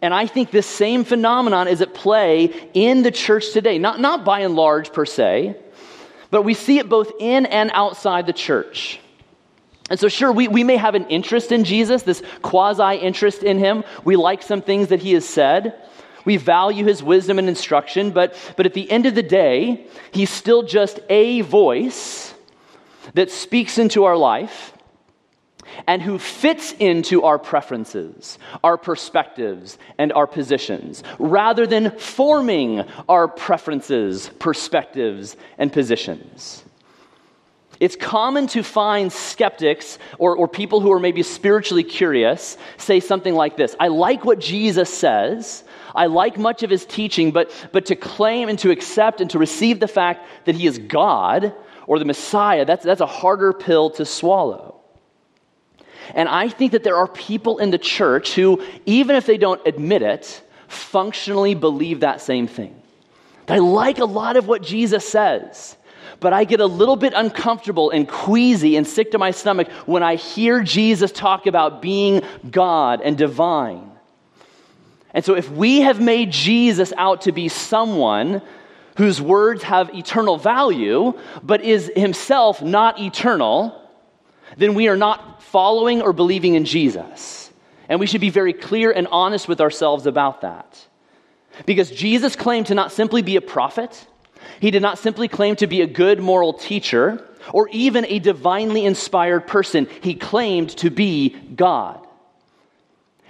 And 0.00 0.14
I 0.14 0.28
think 0.28 0.52
this 0.52 0.66
same 0.66 1.02
phenomenon 1.04 1.66
is 1.66 1.82
at 1.82 1.92
play 1.92 2.70
in 2.72 3.02
the 3.02 3.10
church 3.10 3.52
today. 3.52 3.78
Not, 3.78 4.00
not 4.00 4.24
by 4.24 4.40
and 4.40 4.54
large 4.54 4.92
per 4.92 5.04
se, 5.04 5.56
but 6.30 6.42
we 6.42 6.54
see 6.54 6.78
it 6.78 6.88
both 6.88 7.12
in 7.18 7.46
and 7.46 7.70
outside 7.74 8.26
the 8.26 8.32
church. 8.32 9.00
And 9.88 9.98
so, 9.98 10.08
sure, 10.08 10.30
we, 10.30 10.46
we 10.46 10.62
may 10.62 10.76
have 10.76 10.94
an 10.94 11.06
interest 11.08 11.50
in 11.50 11.64
Jesus, 11.64 12.02
this 12.02 12.22
quasi 12.42 12.96
interest 12.96 13.42
in 13.42 13.58
him. 13.58 13.82
We 14.04 14.14
like 14.16 14.42
some 14.42 14.62
things 14.62 14.88
that 14.88 15.00
he 15.00 15.12
has 15.14 15.28
said. 15.28 15.74
We 16.24 16.36
value 16.36 16.84
his 16.84 17.02
wisdom 17.02 17.38
and 17.38 17.48
instruction, 17.48 18.12
but, 18.12 18.36
but 18.56 18.66
at 18.66 18.74
the 18.74 18.88
end 18.90 19.06
of 19.06 19.14
the 19.14 19.22
day, 19.22 19.86
he's 20.12 20.30
still 20.30 20.62
just 20.62 21.00
a 21.08 21.40
voice 21.40 22.34
that 23.14 23.30
speaks 23.30 23.78
into 23.78 24.04
our 24.04 24.16
life 24.16 24.72
and 25.86 26.02
who 26.02 26.18
fits 26.18 26.72
into 26.78 27.22
our 27.22 27.38
preferences, 27.38 28.38
our 28.62 28.76
perspectives, 28.76 29.78
and 29.98 30.12
our 30.12 30.26
positions, 30.26 31.02
rather 31.18 31.66
than 31.66 31.96
forming 31.98 32.80
our 33.08 33.28
preferences, 33.28 34.30
perspectives, 34.38 35.36
and 35.58 35.72
positions. 35.72 36.64
It's 37.80 37.96
common 37.96 38.46
to 38.48 38.62
find 38.62 39.10
skeptics 39.10 39.98
or, 40.18 40.36
or 40.36 40.46
people 40.46 40.80
who 40.80 40.92
are 40.92 41.00
maybe 41.00 41.22
spiritually 41.22 41.82
curious 41.82 42.58
say 42.76 43.00
something 43.00 43.34
like 43.34 43.56
this 43.56 43.74
I 43.80 43.88
like 43.88 44.24
what 44.24 44.38
Jesus 44.38 44.92
says. 44.92 45.64
I 45.94 46.06
like 46.06 46.38
much 46.38 46.62
of 46.62 46.70
his 46.70 46.84
teaching, 46.84 47.32
but, 47.32 47.50
but 47.72 47.86
to 47.86 47.96
claim 47.96 48.48
and 48.48 48.58
to 48.60 48.70
accept 48.70 49.20
and 49.20 49.28
to 49.30 49.38
receive 49.38 49.80
the 49.80 49.88
fact 49.88 50.24
that 50.44 50.54
he 50.54 50.66
is 50.66 50.78
God 50.78 51.52
or 51.86 51.98
the 51.98 52.04
Messiah, 52.04 52.64
that's, 52.64 52.84
that's 52.84 53.00
a 53.00 53.06
harder 53.06 53.52
pill 53.52 53.90
to 53.90 54.04
swallow. 54.04 54.79
And 56.14 56.28
I 56.28 56.48
think 56.48 56.72
that 56.72 56.84
there 56.84 56.96
are 56.96 57.08
people 57.08 57.58
in 57.58 57.70
the 57.70 57.78
church 57.78 58.34
who, 58.34 58.62
even 58.86 59.16
if 59.16 59.26
they 59.26 59.38
don't 59.38 59.60
admit 59.66 60.02
it, 60.02 60.42
functionally 60.68 61.54
believe 61.54 62.00
that 62.00 62.20
same 62.20 62.46
thing. 62.46 62.80
I 63.48 63.58
like 63.58 63.98
a 63.98 64.04
lot 64.04 64.36
of 64.36 64.46
what 64.46 64.62
Jesus 64.62 65.06
says, 65.08 65.76
but 66.20 66.32
I 66.32 66.44
get 66.44 66.60
a 66.60 66.66
little 66.66 66.96
bit 66.96 67.12
uncomfortable 67.16 67.90
and 67.90 68.06
queasy 68.06 68.76
and 68.76 68.86
sick 68.86 69.10
to 69.12 69.18
my 69.18 69.32
stomach 69.32 69.68
when 69.86 70.02
I 70.02 70.14
hear 70.14 70.62
Jesus 70.62 71.10
talk 71.10 71.46
about 71.46 71.82
being 71.82 72.22
God 72.48 73.00
and 73.02 73.18
divine. 73.18 73.90
And 75.12 75.24
so, 75.24 75.34
if 75.34 75.50
we 75.50 75.80
have 75.80 76.00
made 76.00 76.30
Jesus 76.30 76.92
out 76.96 77.22
to 77.22 77.32
be 77.32 77.48
someone 77.48 78.42
whose 78.96 79.20
words 79.20 79.62
have 79.64 79.92
eternal 79.94 80.36
value, 80.36 81.18
but 81.42 81.64
is 81.64 81.90
himself 81.96 82.62
not 82.62 83.00
eternal, 83.00 83.79
then 84.56 84.74
we 84.74 84.88
are 84.88 84.96
not 84.96 85.42
following 85.42 86.02
or 86.02 86.12
believing 86.12 86.54
in 86.54 86.64
Jesus. 86.64 87.50
And 87.88 87.98
we 87.98 88.06
should 88.06 88.20
be 88.20 88.30
very 88.30 88.52
clear 88.52 88.92
and 88.92 89.06
honest 89.08 89.48
with 89.48 89.60
ourselves 89.60 90.06
about 90.06 90.42
that. 90.42 90.86
Because 91.66 91.90
Jesus 91.90 92.36
claimed 92.36 92.66
to 92.66 92.74
not 92.74 92.92
simply 92.92 93.22
be 93.22 93.36
a 93.36 93.40
prophet, 93.40 94.06
he 94.60 94.70
did 94.70 94.82
not 94.82 94.98
simply 94.98 95.28
claim 95.28 95.56
to 95.56 95.66
be 95.66 95.80
a 95.80 95.86
good 95.86 96.20
moral 96.20 96.52
teacher 96.52 97.26
or 97.52 97.68
even 97.70 98.06
a 98.06 98.18
divinely 98.18 98.84
inspired 98.84 99.46
person. 99.46 99.88
He 100.02 100.14
claimed 100.14 100.70
to 100.78 100.90
be 100.90 101.30
God. 101.30 102.06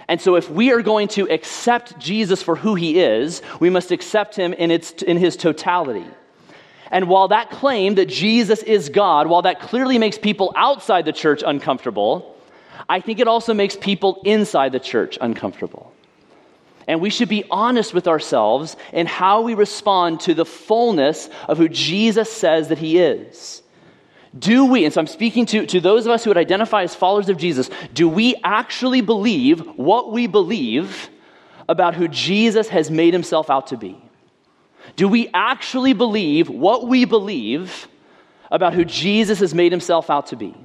And 0.07 0.19
so, 0.19 0.35
if 0.35 0.49
we 0.49 0.71
are 0.73 0.81
going 0.81 1.07
to 1.09 1.29
accept 1.29 1.97
Jesus 1.97 2.43
for 2.43 2.55
who 2.55 2.75
he 2.75 2.99
is, 2.99 3.41
we 3.59 3.69
must 3.69 3.91
accept 3.91 4.35
him 4.35 4.51
in, 4.51 4.69
its, 4.69 5.01
in 5.01 5.15
his 5.15 5.37
totality. 5.37 6.05
And 6.91 7.07
while 7.07 7.29
that 7.29 7.49
claim 7.49 7.95
that 7.95 8.07
Jesus 8.07 8.61
is 8.61 8.89
God, 8.89 9.27
while 9.27 9.43
that 9.43 9.61
clearly 9.61 9.97
makes 9.97 10.17
people 10.17 10.53
outside 10.55 11.05
the 11.05 11.13
church 11.13 11.41
uncomfortable, 11.45 12.35
I 12.89 12.99
think 12.99 13.19
it 13.19 13.27
also 13.27 13.53
makes 13.53 13.77
people 13.77 14.21
inside 14.25 14.73
the 14.73 14.79
church 14.79 15.17
uncomfortable. 15.21 15.93
And 16.87 16.99
we 16.99 17.09
should 17.09 17.29
be 17.29 17.45
honest 17.49 17.93
with 17.93 18.07
ourselves 18.07 18.75
in 18.91 19.05
how 19.05 19.41
we 19.41 19.53
respond 19.53 20.19
to 20.21 20.33
the 20.33 20.43
fullness 20.45 21.29
of 21.47 21.57
who 21.57 21.69
Jesus 21.69 22.29
says 22.29 22.67
that 22.67 22.79
he 22.79 22.99
is. 22.99 23.63
Do 24.37 24.65
we, 24.65 24.83
and 24.83 24.93
so 24.93 24.99
I'm 24.99 25.07
speaking 25.07 25.45
to, 25.47 25.65
to 25.67 25.79
those 25.79 26.05
of 26.05 26.11
us 26.11 26.23
who 26.23 26.29
would 26.29 26.37
identify 26.37 26.83
as 26.83 26.95
followers 26.95 27.29
of 27.29 27.37
Jesus, 27.37 27.69
do 27.93 28.09
we 28.09 28.35
actually 28.43 29.01
believe 29.01 29.61
what 29.77 30.11
we 30.11 30.27
believe 30.27 31.09
about 31.69 31.95
who 31.95 32.07
Jesus 32.07 32.67
has 32.69 32.91
made 32.91 33.13
himself 33.13 33.49
out 33.49 33.67
to 33.67 33.77
be? 33.77 34.01
Do 34.95 35.07
we 35.07 35.29
actually 35.33 35.93
believe 35.93 36.49
what 36.49 36.87
we 36.87 37.05
believe 37.05 37.87
about 38.49 38.73
who 38.73 38.83
Jesus 38.85 39.39
has 39.39 39.53
made 39.53 39.71
himself 39.71 40.09
out 40.09 40.27
to 40.27 40.35
be? 40.35 40.55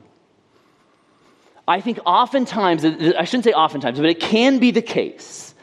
I 1.69 1.81
think 1.81 1.99
oftentimes, 2.07 2.85
I 2.85 3.25
shouldn't 3.25 3.45
say 3.45 3.53
oftentimes, 3.53 3.99
but 3.99 4.09
it 4.09 4.21
can 4.21 4.59
be 4.59 4.71
the 4.71 4.83
case 4.83 5.55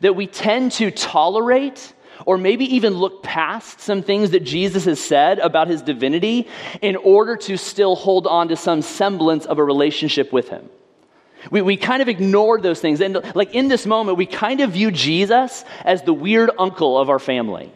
that 0.00 0.16
we 0.16 0.26
tend 0.26 0.72
to 0.72 0.90
tolerate 0.90 1.92
or 2.24 2.38
maybe 2.38 2.76
even 2.76 2.94
look 2.94 3.22
past 3.22 3.80
some 3.80 4.02
things 4.02 4.30
that 4.30 4.40
Jesus 4.40 4.84
has 4.84 5.00
said 5.00 5.38
about 5.38 5.68
his 5.68 5.82
divinity 5.82 6.48
in 6.80 6.96
order 6.96 7.36
to 7.36 7.56
still 7.56 7.96
hold 7.96 8.26
on 8.26 8.48
to 8.48 8.56
some 8.56 8.82
semblance 8.82 9.44
of 9.44 9.58
a 9.58 9.64
relationship 9.64 10.32
with 10.32 10.48
him. 10.48 10.68
We, 11.50 11.60
we 11.62 11.76
kind 11.76 12.00
of 12.00 12.08
ignore 12.08 12.60
those 12.60 12.80
things. 12.80 13.00
And 13.00 13.20
like 13.34 13.54
in 13.54 13.68
this 13.68 13.86
moment, 13.86 14.16
we 14.16 14.26
kind 14.26 14.60
of 14.60 14.72
view 14.72 14.90
Jesus 14.90 15.64
as 15.84 16.02
the 16.02 16.14
weird 16.14 16.50
uncle 16.58 16.98
of 16.98 17.10
our 17.10 17.18
family. 17.18 17.72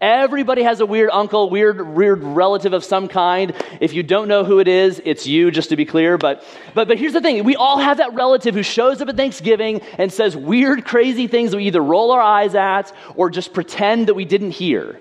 Everybody 0.00 0.62
has 0.62 0.80
a 0.80 0.86
weird 0.86 1.10
uncle, 1.12 1.48
weird, 1.48 1.94
weird 1.94 2.22
relative 2.22 2.72
of 2.72 2.84
some 2.84 3.08
kind. 3.08 3.54
If 3.80 3.94
you 3.94 4.02
don't 4.02 4.28
know 4.28 4.44
who 4.44 4.58
it 4.58 4.68
is, 4.68 5.00
it's 5.04 5.26
you, 5.26 5.50
just 5.50 5.70
to 5.70 5.76
be 5.76 5.84
clear. 5.84 6.18
But, 6.18 6.44
but, 6.74 6.88
but 6.88 6.98
here's 6.98 7.14
the 7.14 7.20
thing 7.20 7.44
we 7.44 7.56
all 7.56 7.78
have 7.78 7.98
that 7.98 8.14
relative 8.14 8.54
who 8.54 8.62
shows 8.62 9.00
up 9.00 9.08
at 9.08 9.16
Thanksgiving 9.16 9.80
and 9.98 10.12
says 10.12 10.36
weird, 10.36 10.84
crazy 10.84 11.26
things 11.26 11.50
that 11.50 11.56
we 11.56 11.64
either 11.64 11.82
roll 11.82 12.12
our 12.12 12.20
eyes 12.20 12.54
at 12.54 12.92
or 13.14 13.30
just 13.30 13.54
pretend 13.54 14.08
that 14.08 14.14
we 14.14 14.24
didn't 14.24 14.52
hear. 14.52 15.00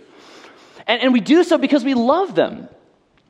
And, 0.88 1.02
and 1.02 1.14
we 1.14 1.20
do 1.20 1.44
so 1.44 1.58
because 1.58 1.84
we 1.84 1.94
love 1.94 2.36
them 2.36 2.70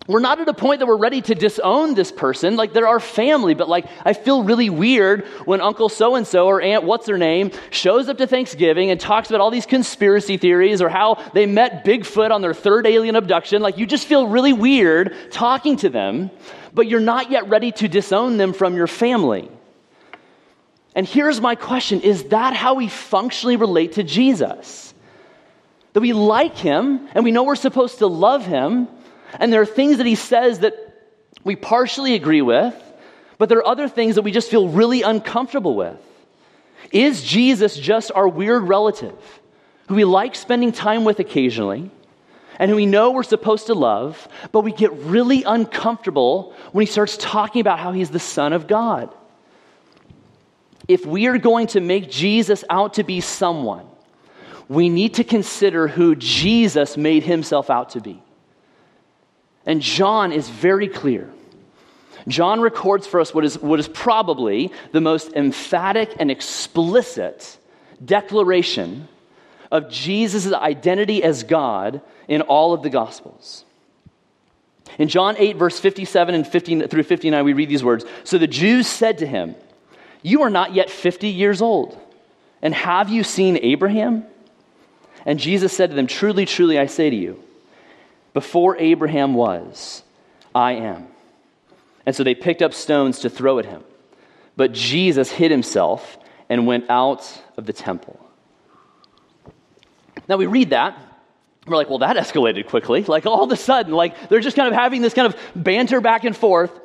we're 0.07 0.19
not 0.19 0.39
at 0.39 0.47
a 0.47 0.53
point 0.53 0.79
that 0.79 0.85
we're 0.85 0.97
ready 0.97 1.21
to 1.23 1.33
disown 1.33 1.95
this 1.95 2.11
person. 2.11 2.55
Like, 2.55 2.73
they're 2.73 2.87
our 2.87 2.99
family, 2.99 3.55
but 3.55 3.67
like, 3.67 3.87
I 4.03 4.13
feel 4.13 4.43
really 4.43 4.69
weird 4.69 5.25
when 5.45 5.61
Uncle 5.61 5.89
so 5.89 6.13
and 6.13 6.27
so 6.27 6.45
or 6.45 6.61
Aunt 6.61 6.83
what's 6.83 7.07
her 7.07 7.17
name 7.17 7.51
shows 7.71 8.07
up 8.07 8.19
to 8.19 8.27
Thanksgiving 8.27 8.91
and 8.91 8.99
talks 8.99 9.29
about 9.29 9.41
all 9.41 9.49
these 9.49 9.65
conspiracy 9.65 10.37
theories 10.37 10.79
or 10.79 10.89
how 10.89 11.15
they 11.33 11.47
met 11.47 11.83
Bigfoot 11.83 12.29
on 12.29 12.41
their 12.41 12.53
third 12.53 12.85
alien 12.85 13.15
abduction. 13.15 13.63
Like, 13.63 13.79
you 13.79 13.87
just 13.87 14.05
feel 14.05 14.27
really 14.27 14.53
weird 14.53 15.15
talking 15.31 15.75
to 15.77 15.89
them, 15.89 16.29
but 16.71 16.87
you're 16.87 16.99
not 16.99 17.31
yet 17.31 17.49
ready 17.49 17.71
to 17.71 17.87
disown 17.87 18.37
them 18.37 18.53
from 18.53 18.75
your 18.75 18.87
family. 18.87 19.49
And 20.93 21.07
here's 21.07 21.41
my 21.41 21.55
question 21.55 22.01
Is 22.01 22.25
that 22.25 22.53
how 22.53 22.75
we 22.75 22.89
functionally 22.89 23.55
relate 23.55 23.93
to 23.93 24.03
Jesus? 24.03 24.93
That 25.93 26.01
we 26.01 26.13
like 26.13 26.57
him 26.57 27.07
and 27.15 27.23
we 27.23 27.31
know 27.31 27.43
we're 27.43 27.55
supposed 27.55 27.99
to 27.99 28.07
love 28.07 28.45
him 28.45 28.87
and 29.39 29.51
there 29.51 29.61
are 29.61 29.65
things 29.65 29.97
that 29.97 30.05
he 30.05 30.15
says 30.15 30.59
that 30.59 30.73
we 31.43 31.55
partially 31.55 32.15
agree 32.15 32.41
with, 32.41 32.75
but 33.37 33.49
there 33.49 33.59
are 33.59 33.67
other 33.67 33.87
things 33.87 34.15
that 34.15 34.21
we 34.21 34.31
just 34.31 34.49
feel 34.49 34.69
really 34.69 35.01
uncomfortable 35.01 35.75
with. 35.75 35.97
Is 36.91 37.23
Jesus 37.23 37.75
just 37.75 38.11
our 38.13 38.27
weird 38.27 38.63
relative 38.63 39.17
who 39.87 39.95
we 39.95 40.03
like 40.03 40.35
spending 40.35 40.71
time 40.71 41.03
with 41.03 41.19
occasionally 41.19 41.91
and 42.57 42.69
who 42.69 42.77
we 42.77 42.85
know 42.85 43.11
we're 43.11 43.23
supposed 43.23 43.67
to 43.67 43.73
love, 43.73 44.27
but 44.51 44.61
we 44.61 44.71
get 44.71 44.93
really 44.93 45.43
uncomfortable 45.43 46.53
when 46.71 46.85
he 46.85 46.91
starts 46.91 47.17
talking 47.17 47.61
about 47.61 47.79
how 47.79 47.91
he's 47.91 48.09
the 48.09 48.19
Son 48.19 48.53
of 48.53 48.67
God? 48.67 49.13
If 50.87 51.05
we 51.05 51.27
are 51.27 51.37
going 51.37 51.67
to 51.67 51.81
make 51.81 52.09
Jesus 52.09 52.63
out 52.69 52.95
to 52.95 53.03
be 53.03 53.19
someone, 53.19 53.85
we 54.69 54.89
need 54.89 55.15
to 55.15 55.23
consider 55.23 55.87
who 55.87 56.15
Jesus 56.15 56.95
made 56.95 57.23
himself 57.23 57.69
out 57.69 57.91
to 57.91 58.01
be. 58.01 58.21
And 59.65 59.82
John 59.82 60.32
is 60.32 60.49
very 60.49 60.88
clear. 60.88 61.30
John 62.28 62.62
records 62.62 63.06
for 63.06 63.19
us 63.19 63.34
what 63.34 63.45
is, 63.45 63.60
what 63.60 63.80
is 63.80 63.88
probably 63.88 64.71
the 64.91 65.01
most 65.01 65.34
emphatic 65.34 66.15
and 66.19 66.32
explicit 66.32 67.58
declaration 68.04 69.08
of 69.71 69.89
Jesus' 69.89 70.51
identity 70.51 71.23
as 71.23 71.43
God 71.43 72.01
in 72.28 72.41
all 72.41 72.73
of 72.73 72.82
the 72.82 72.89
Gospels. 72.89 73.65
In 74.97 75.08
John 75.08 75.36
8, 75.38 75.58
verse 75.58 75.80
57 75.80 76.36
and 76.36 76.47
50 76.47 76.88
through 76.88 77.04
59, 77.04 77.45
we 77.45 77.54
read 77.54 77.69
these 77.69 77.84
words 77.84 78.06
So 78.23 78.38
the 78.38 78.47
Jews 78.47 78.88
said 78.88 79.19
to 79.19 79.28
him, 79.28 79.56
You 80.21 80.43
are 80.43 80.49
not 80.49 80.73
yet 80.73 80.89
50 80.89 81.28
years 81.28 81.62
old, 81.62 81.99
and 82.62 82.73
have 82.73 83.10
you 83.10 83.23
seen 83.23 83.60
Abraham? 83.62 84.25
And 85.25 85.39
Jesus 85.39 85.73
said 85.73 85.89
to 85.89 85.95
them, 85.95 86.08
Truly, 86.08 86.45
truly, 86.45 86.80
I 86.80 86.86
say 86.86 87.10
to 87.10 87.15
you, 87.15 87.43
before 88.35 88.77
Abraham 88.77 89.33
was, 89.33 90.03
I 90.53 90.73
am. 90.73 91.07
And 92.05 92.13
so 92.13 92.23
they 92.23 92.35
picked 92.35 92.61
up 92.61 92.73
stones 92.73 93.19
to 93.21 93.29
throw 93.29 93.59
at 93.59 93.65
him. 93.65 93.81
But 94.57 94.73
Jesus 94.73 95.31
hid 95.31 95.51
himself 95.51 96.17
and 96.49 96.67
went 96.67 96.89
out 96.89 97.41
of 97.55 97.65
the 97.65 97.71
temple. 97.71 98.19
Now 100.27 100.35
we 100.35 100.47
read 100.47 100.71
that. 100.71 101.01
We're 101.65 101.77
like, 101.77 101.89
well, 101.89 101.99
that 101.99 102.17
escalated 102.17 102.67
quickly. 102.67 103.03
Like 103.03 103.25
all 103.25 103.45
of 103.45 103.51
a 103.51 103.55
sudden, 103.55 103.93
like 103.93 104.27
they're 104.27 104.41
just 104.41 104.57
kind 104.57 104.67
of 104.67 104.73
having 104.73 105.01
this 105.01 105.13
kind 105.13 105.33
of 105.33 105.39
banter 105.55 106.01
back 106.01 106.25
and 106.25 106.35
forth. 106.35 106.77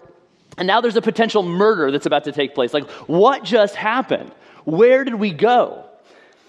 And 0.57 0.69
now 0.69 0.81
there's 0.81 0.97
a 0.97 1.03
potential 1.03 1.43
murder 1.43 1.91
that's 1.91 2.07
about 2.07 2.25
to 2.25 2.33
take 2.33 2.55
place. 2.55 2.73
Like, 2.73 2.89
what 3.09 3.43
just 3.43 3.75
happened? 3.75 4.31
Where 4.65 5.03
did 5.03 5.17
we 5.17 5.33
go? 5.33 5.85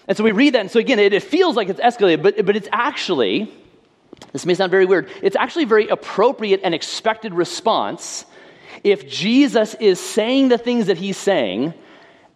And 0.06 0.16
so 0.16 0.22
we 0.22 0.30
read 0.30 0.54
that. 0.54 0.60
And 0.60 0.70
so 0.70 0.78
again, 0.78 1.00
it, 1.00 1.12
it 1.12 1.24
feels 1.24 1.56
like 1.56 1.68
it's 1.68 1.80
escalated, 1.80 2.22
but, 2.22 2.46
but 2.46 2.54
it's 2.54 2.68
actually 2.70 3.52
this 4.32 4.46
may 4.46 4.54
sound 4.54 4.70
very 4.70 4.86
weird. 4.86 5.10
It's 5.22 5.36
actually 5.36 5.64
a 5.64 5.68
very 5.68 5.88
appropriate 5.88 6.60
and 6.62 6.74
expected 6.74 7.34
response 7.34 8.24
if 8.84 9.08
Jesus 9.08 9.74
is 9.74 10.00
saying 10.00 10.48
the 10.48 10.58
things 10.58 10.86
that 10.86 10.96
he's 10.96 11.16
saying 11.16 11.74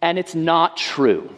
and 0.01 0.19
it's 0.19 0.35
not 0.35 0.77
true. 0.77 1.33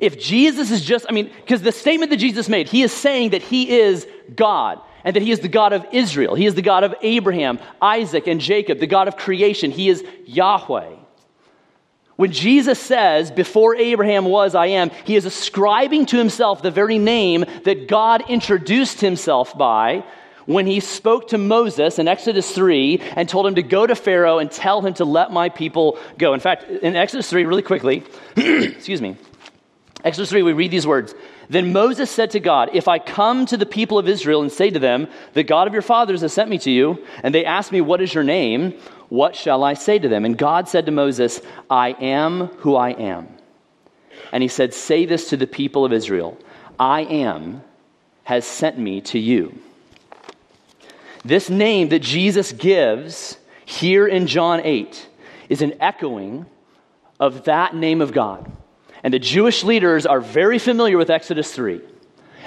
If 0.00 0.20
Jesus 0.20 0.70
is 0.70 0.84
just, 0.84 1.06
I 1.08 1.12
mean, 1.12 1.30
because 1.40 1.62
the 1.62 1.72
statement 1.72 2.10
that 2.10 2.18
Jesus 2.18 2.48
made, 2.48 2.68
he 2.68 2.82
is 2.82 2.92
saying 2.92 3.30
that 3.30 3.42
he 3.42 3.78
is 3.80 4.06
God 4.34 4.80
and 5.04 5.16
that 5.16 5.22
he 5.22 5.32
is 5.32 5.40
the 5.40 5.48
God 5.48 5.72
of 5.72 5.86
Israel. 5.92 6.34
He 6.34 6.46
is 6.46 6.54
the 6.54 6.62
God 6.62 6.84
of 6.84 6.94
Abraham, 7.02 7.58
Isaac, 7.80 8.26
and 8.26 8.40
Jacob, 8.40 8.78
the 8.78 8.86
God 8.86 9.08
of 9.08 9.16
creation. 9.16 9.70
He 9.70 9.88
is 9.88 10.04
Yahweh. 10.26 10.96
When 12.20 12.32
Jesus 12.32 12.78
says, 12.78 13.30
Before 13.30 13.74
Abraham 13.74 14.26
was, 14.26 14.54
I 14.54 14.66
am, 14.66 14.90
he 15.04 15.16
is 15.16 15.24
ascribing 15.24 16.04
to 16.04 16.18
himself 16.18 16.60
the 16.60 16.70
very 16.70 16.98
name 16.98 17.46
that 17.64 17.88
God 17.88 18.28
introduced 18.28 19.00
himself 19.00 19.56
by 19.56 20.04
when 20.44 20.66
he 20.66 20.80
spoke 20.80 21.28
to 21.28 21.38
Moses 21.38 21.98
in 21.98 22.08
Exodus 22.08 22.54
3 22.54 23.00
and 23.16 23.26
told 23.26 23.46
him 23.46 23.54
to 23.54 23.62
go 23.62 23.86
to 23.86 23.94
Pharaoh 23.94 24.38
and 24.38 24.52
tell 24.52 24.82
him 24.82 24.92
to 24.94 25.06
let 25.06 25.32
my 25.32 25.48
people 25.48 25.98
go. 26.18 26.34
In 26.34 26.40
fact, 26.40 26.64
in 26.64 26.94
Exodus 26.94 27.30
3, 27.30 27.46
really 27.46 27.62
quickly, 27.62 28.02
excuse 28.36 29.00
me, 29.00 29.16
Exodus 30.04 30.28
3, 30.28 30.42
we 30.42 30.52
read 30.52 30.70
these 30.70 30.86
words. 30.86 31.14
Then 31.50 31.72
Moses 31.72 32.08
said 32.08 32.30
to 32.30 32.40
God, 32.40 32.70
If 32.74 32.86
I 32.86 33.00
come 33.00 33.44
to 33.46 33.56
the 33.56 33.66
people 33.66 33.98
of 33.98 34.08
Israel 34.08 34.40
and 34.40 34.52
say 34.52 34.70
to 34.70 34.78
them, 34.78 35.08
The 35.34 35.42
God 35.42 35.66
of 35.66 35.72
your 35.72 35.82
fathers 35.82 36.20
has 36.20 36.32
sent 36.32 36.48
me 36.48 36.58
to 36.58 36.70
you, 36.70 37.04
and 37.24 37.34
they 37.34 37.44
ask 37.44 37.72
me, 37.72 37.80
What 37.80 38.00
is 38.00 38.14
your 38.14 38.22
name? 38.22 38.74
What 39.08 39.34
shall 39.34 39.64
I 39.64 39.74
say 39.74 39.98
to 39.98 40.08
them? 40.08 40.24
And 40.24 40.38
God 40.38 40.68
said 40.68 40.86
to 40.86 40.92
Moses, 40.92 41.40
I 41.68 41.90
am 42.00 42.46
who 42.58 42.76
I 42.76 42.90
am. 42.90 43.26
And 44.30 44.44
he 44.44 44.48
said, 44.48 44.72
Say 44.72 45.06
this 45.06 45.28
to 45.30 45.36
the 45.36 45.48
people 45.48 45.84
of 45.84 45.92
Israel 45.92 46.38
I 46.78 47.00
am 47.00 47.62
has 48.22 48.44
sent 48.44 48.78
me 48.78 49.00
to 49.00 49.18
you. 49.18 49.58
This 51.24 51.50
name 51.50 51.88
that 51.88 51.98
Jesus 51.98 52.52
gives 52.52 53.36
here 53.64 54.06
in 54.06 54.28
John 54.28 54.60
8 54.62 55.08
is 55.48 55.62
an 55.62 55.74
echoing 55.80 56.46
of 57.18 57.44
that 57.44 57.74
name 57.74 58.00
of 58.00 58.12
God. 58.12 58.50
And 59.02 59.14
the 59.14 59.18
Jewish 59.18 59.64
leaders 59.64 60.06
are 60.06 60.20
very 60.20 60.58
familiar 60.58 60.96
with 60.96 61.10
Exodus 61.10 61.52
3. 61.52 61.80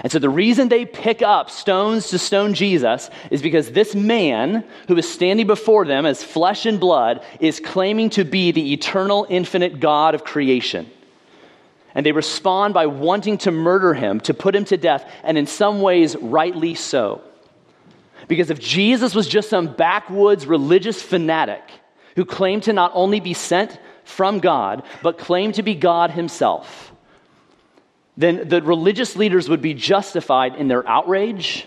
And 0.01 0.11
so 0.11 0.19
the 0.19 0.29
reason 0.29 0.69
they 0.69 0.85
pick 0.85 1.21
up 1.21 1.51
stones 1.51 2.09
to 2.09 2.17
stone 2.17 2.53
Jesus 2.55 3.09
is 3.29 3.41
because 3.41 3.71
this 3.71 3.93
man 3.93 4.63
who 4.87 4.97
is 4.97 5.07
standing 5.07 5.45
before 5.45 5.85
them 5.85 6.05
as 6.05 6.23
flesh 6.23 6.65
and 6.65 6.79
blood 6.79 7.23
is 7.39 7.59
claiming 7.59 8.09
to 8.11 8.23
be 8.25 8.51
the 8.51 8.73
eternal, 8.73 9.27
infinite 9.29 9.79
God 9.79 10.15
of 10.15 10.23
creation. 10.23 10.89
And 11.93 12.03
they 12.03 12.11
respond 12.11 12.73
by 12.73 12.87
wanting 12.87 13.37
to 13.39 13.51
murder 13.51 13.93
him, 13.93 14.19
to 14.21 14.33
put 14.33 14.55
him 14.55 14.65
to 14.65 14.77
death, 14.77 15.07
and 15.23 15.37
in 15.37 15.45
some 15.45 15.81
ways, 15.81 16.15
rightly 16.15 16.73
so. 16.73 17.21
Because 18.27 18.49
if 18.49 18.59
Jesus 18.59 19.13
was 19.13 19.27
just 19.27 19.49
some 19.49 19.75
backwoods 19.75 20.47
religious 20.47 21.03
fanatic 21.03 21.61
who 22.15 22.25
claimed 22.25 22.63
to 22.63 22.73
not 22.73 22.91
only 22.95 23.19
be 23.19 23.33
sent 23.33 23.79
from 24.03 24.39
God, 24.39 24.83
but 25.01 25.17
claimed 25.17 25.55
to 25.55 25.63
be 25.63 25.75
God 25.75 26.11
himself, 26.11 26.91
then 28.15 28.47
the 28.47 28.61
religious 28.61 29.15
leaders 29.15 29.49
would 29.49 29.61
be 29.61 29.73
justified 29.73 30.55
in 30.55 30.67
their 30.67 30.87
outrage 30.87 31.65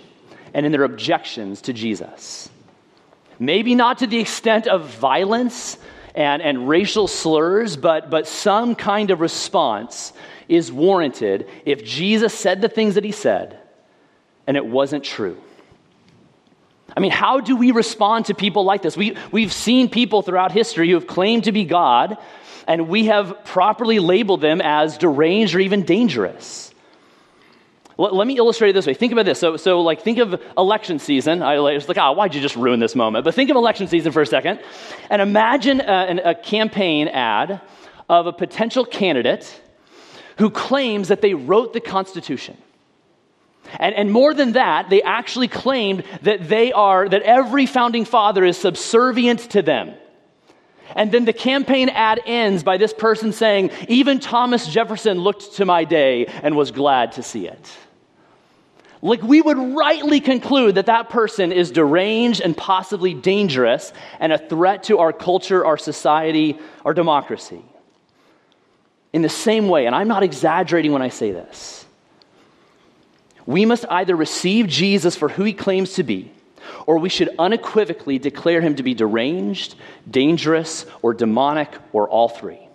and 0.55 0.65
in 0.65 0.73
their 0.73 0.85
objections 0.85 1.63
to 1.63 1.73
Jesus. 1.73 2.49
Maybe 3.39 3.75
not 3.75 3.99
to 3.99 4.07
the 4.07 4.19
extent 4.19 4.67
of 4.67 4.87
violence 4.87 5.77
and, 6.15 6.41
and 6.41 6.69
racial 6.69 7.09
slurs, 7.09 7.77
but, 7.77 8.11
but 8.11 8.27
some 8.27 8.75
kind 8.75 9.11
of 9.11 9.21
response 9.21 10.13
is 10.49 10.73
warranted 10.73 11.49
if 11.65 11.85
Jesus 11.85 12.33
said 12.33 12.63
the 12.63 12.69
things 12.69 12.95
that 12.95 13.05
he 13.05 13.13
said 13.13 13.59
and 14.47 14.57
it 14.57 14.65
wasn't 14.65 15.05
true. 15.05 15.37
I 16.97 17.01
mean, 17.01 17.11
how 17.11 17.41
do 17.41 17.57
we 17.57 17.73
respond 17.73 18.27
to 18.27 18.35
people 18.35 18.65
like 18.65 18.81
this? 18.83 18.97
We, 18.97 19.17
we've 19.31 19.53
seen 19.53 19.91
people 19.91 20.23
throughout 20.23 20.51
history 20.53 20.89
who 20.89 20.95
have 20.95 21.07
claimed 21.07 21.45
to 21.45 21.53
be 21.53 21.65
God 21.65 22.17
and 22.67 22.89
we 22.89 23.07
have 23.07 23.45
properly 23.45 23.99
labeled 23.99 24.41
them 24.41 24.61
as 24.61 24.99
deranged 24.99 25.55
or 25.55 25.61
even 25.61 25.83
dangerous. 25.83 26.73
Let, 27.99 28.15
let 28.15 28.27
me 28.27 28.37
illustrate 28.37 28.71
it 28.71 28.73
this 28.73 28.87
way. 28.87 28.95
Think 28.95 29.13
about 29.13 29.25
this. 29.25 29.39
So, 29.39 29.57
so 29.57 29.81
like, 29.83 30.03
think 30.03 30.19
of 30.19 30.41
election 30.57 30.99
season. 30.99 31.43
I 31.43 31.59
was 31.59 31.89
like, 31.89 31.99
oh, 31.99 32.13
why'd 32.13 32.35
you 32.35 32.41
just 32.41 32.57
ruin 32.57 32.81
this 32.81 32.95
moment? 32.95 33.25
But 33.25 33.35
think 33.35 33.51
of 33.51 33.57
election 33.57 33.89
season 33.89 34.13
for 34.13 34.23
a 34.23 34.27
second, 34.27 34.61
and 35.11 35.23
imagine 35.23 35.81
uh, 35.81 36.21
a, 36.25 36.31
a 36.31 36.35
campaign 36.35 37.09
ad 37.09 37.61
of 38.09 38.27
a 38.27 38.33
potential 38.33 38.85
candidate 38.85 39.61
who 40.39 40.51
claims 40.51 41.09
that 41.09 41.23
they 41.23 41.35
wrote 41.35 41.73
the 41.73 41.81
Constitution. 41.81 42.57
And, 43.79 43.95
and, 43.95 44.11
more 44.11 44.35
than 44.35 44.53
that, 44.53 44.91
they 44.91 45.03
actually 45.03 45.49
claimed 45.49 46.05
that 46.23 46.49
they 46.49 46.73
are, 46.73 47.09
that 47.09 47.23
every 47.23 47.67
founding 47.67 48.05
father 48.05 48.45
is 48.45 48.57
subservient 48.57 49.41
to 49.51 49.63
them. 49.63 49.95
And 50.95 51.11
then 51.13 51.25
the 51.25 51.33
campaign 51.33 51.89
ad 51.89 52.21
ends 52.27 52.63
by 52.63 52.77
this 52.77 52.93
person 52.93 53.33
saying, 53.33 53.71
Even 53.89 54.21
Thomas 54.21 54.67
Jefferson 54.67 55.19
looked 55.19 55.57
to 55.57 55.65
my 55.65 55.85
day 55.85 56.27
and 56.27 56.57
was 56.57 56.71
glad 56.71 57.13
to 57.13 57.23
see 57.23 57.47
it. 57.47 57.77
Like, 59.03 59.23
we 59.23 59.41
would 59.41 59.59
rightly 59.59 60.21
conclude 60.21 60.77
that 60.77 60.87
that 60.87 61.11
person 61.11 61.53
is 61.53 61.71
deranged 61.71 62.41
and 62.41 62.57
possibly 62.57 63.15
dangerous 63.15 63.93
and 64.19 64.33
a 64.33 64.39
threat 64.39 64.85
to 64.85 64.99
our 64.99 65.13
culture, 65.13 65.65
our 65.65 65.77
society, 65.77 66.59
our 66.85 66.95
democracy. 66.95 67.63
In 69.13 69.23
the 69.23 69.29
same 69.29 69.69
way, 69.69 69.87
and 69.87 69.95
I'm 69.95 70.09
not 70.09 70.23
exaggerating 70.23 70.93
when 70.93 71.03
I 71.03 71.09
say 71.09 71.31
this, 71.31 71.86
we 73.47 73.65
must 73.65 73.85
either 73.89 74.17
receive 74.17 74.67
Jesus 74.67 75.17
for 75.17 75.29
who 75.29 75.45
he 75.45 75.53
claims 75.53 75.95
to 75.95 76.03
be 76.03 76.33
or 76.87 76.99
we 76.99 77.09
should 77.09 77.31
unequivocally 77.39 78.19
declare 78.19 78.61
him 78.61 78.75
to 78.77 78.83
be 78.83 78.95
deranged, 78.95 79.75
dangerous, 80.11 80.87
or 81.03 81.15
demonic, 81.15 81.73
or 81.93 82.09
all 82.09 82.29
three. 82.29 82.69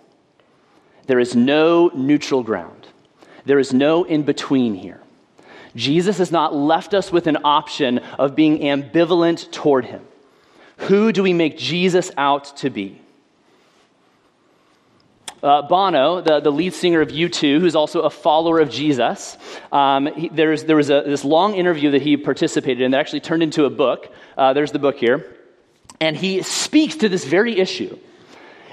There 1.06 1.20
is 1.20 1.34
no 1.34 1.90
neutral 1.94 2.42
ground, 2.42 2.88
there 3.44 3.58
is 3.58 3.72
no 3.72 4.04
in 4.04 4.22
between 4.22 4.74
here. 4.74 5.00
Jesus 5.74 6.18
has 6.18 6.30
not 6.30 6.54
left 6.54 6.92
us 6.92 7.10
with 7.10 7.26
an 7.26 7.38
option 7.44 7.98
of 8.18 8.36
being 8.36 8.58
ambivalent 8.58 9.50
toward 9.50 9.86
him. 9.86 10.02
Who 10.76 11.12
do 11.12 11.22
we 11.22 11.32
make 11.32 11.56
Jesus 11.56 12.10
out 12.18 12.56
to 12.58 12.70
be? 12.70 13.01
Uh, 15.42 15.60
Bono, 15.62 16.20
the, 16.20 16.38
the 16.38 16.52
lead 16.52 16.72
singer 16.72 17.00
of 17.00 17.08
U2, 17.08 17.58
who's 17.58 17.74
also 17.74 18.02
a 18.02 18.10
follower 18.10 18.60
of 18.60 18.70
Jesus, 18.70 19.36
um, 19.72 20.06
he, 20.06 20.28
there's, 20.28 20.62
there 20.64 20.76
was 20.76 20.88
a, 20.88 21.02
this 21.04 21.24
long 21.24 21.56
interview 21.56 21.90
that 21.90 22.02
he 22.02 22.16
participated 22.16 22.80
in 22.80 22.92
that 22.92 23.00
actually 23.00 23.20
turned 23.20 23.42
into 23.42 23.64
a 23.64 23.70
book. 23.70 24.12
Uh, 24.38 24.52
there's 24.52 24.70
the 24.70 24.78
book 24.78 24.96
here. 24.98 25.36
And 26.00 26.16
he 26.16 26.42
speaks 26.42 26.96
to 26.96 27.08
this 27.08 27.24
very 27.24 27.58
issue. 27.58 27.98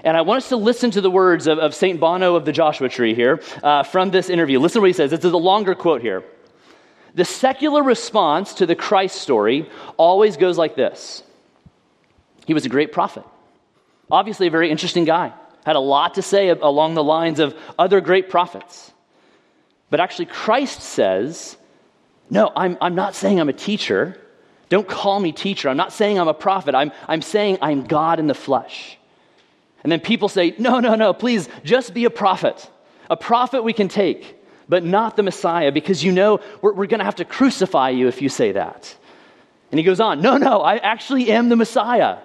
And 0.03 0.15
I 0.15 0.21
want 0.21 0.43
us 0.43 0.49
to 0.49 0.57
listen 0.57 0.91
to 0.91 1.01
the 1.01 1.09
words 1.09 1.47
of, 1.47 1.57
of 1.57 1.73
St. 1.73 1.99
Bono 1.99 2.35
of 2.35 2.45
the 2.45 2.51
Joshua 2.51 2.87
Tree 2.87 3.15
here 3.15 3.41
uh, 3.63 3.81
from 3.81 4.11
this 4.11 4.29
interview. 4.29 4.59
Listen 4.59 4.75
to 4.75 4.81
what 4.81 4.87
he 4.87 4.93
says. 4.93 5.09
This 5.09 5.25
is 5.25 5.31
a 5.31 5.37
longer 5.37 5.73
quote 5.73 6.01
here. 6.01 6.23
The 7.15 7.25
secular 7.25 7.81
response 7.81 8.53
to 8.55 8.67
the 8.67 8.75
Christ 8.75 9.15
story 9.15 9.67
always 9.97 10.37
goes 10.37 10.59
like 10.59 10.75
this 10.75 11.23
He 12.45 12.53
was 12.53 12.65
a 12.65 12.69
great 12.69 12.91
prophet, 12.91 13.23
obviously, 14.11 14.45
a 14.45 14.51
very 14.51 14.69
interesting 14.69 15.05
guy 15.05 15.33
had 15.65 15.75
a 15.75 15.79
lot 15.79 16.15
to 16.15 16.21
say 16.21 16.49
along 16.49 16.93
the 16.93 17.03
lines 17.03 17.39
of 17.39 17.55
other 17.77 18.01
great 18.01 18.29
prophets. 18.29 18.91
But 19.89 19.99
actually, 19.99 20.27
Christ 20.27 20.81
says, 20.81 21.57
No, 22.29 22.51
I'm, 22.55 22.77
I'm 22.81 22.95
not 22.95 23.15
saying 23.15 23.39
I'm 23.39 23.49
a 23.49 23.53
teacher. 23.53 24.19
Don't 24.69 24.87
call 24.87 25.19
me 25.19 25.31
teacher. 25.31 25.67
I'm 25.67 25.77
not 25.77 25.93
saying 25.93 26.19
I'm 26.19 26.27
a 26.27 26.33
prophet. 26.33 26.75
I'm, 26.75 26.91
I'm 27.07 27.21
saying 27.21 27.57
I'm 27.61 27.83
God 27.83 28.19
in 28.19 28.27
the 28.27 28.35
flesh. 28.35 28.97
And 29.83 29.91
then 29.91 29.99
people 29.99 30.29
say, 30.29 30.55
No, 30.57 30.79
no, 30.79 30.95
no, 30.95 31.13
please 31.13 31.49
just 31.63 31.93
be 31.93 32.05
a 32.05 32.09
prophet. 32.09 32.69
A 33.09 33.17
prophet 33.17 33.63
we 33.63 33.73
can 33.73 33.87
take, 33.87 34.37
but 34.67 34.83
not 34.83 35.15
the 35.15 35.23
Messiah, 35.23 35.71
because 35.71 36.03
you 36.03 36.11
know 36.11 36.39
we're, 36.61 36.73
we're 36.73 36.85
going 36.85 36.99
to 36.99 37.05
have 37.05 37.15
to 37.15 37.25
crucify 37.25 37.89
you 37.89 38.07
if 38.07 38.21
you 38.21 38.29
say 38.29 38.51
that. 38.51 38.95
And 39.71 39.79
he 39.79 39.83
goes 39.83 39.99
on, 39.99 40.21
No, 40.21 40.37
no, 40.37 40.61
I 40.61 40.77
actually 40.77 41.31
am 41.31 41.49
the 41.49 41.55
Messiah. 41.55 42.17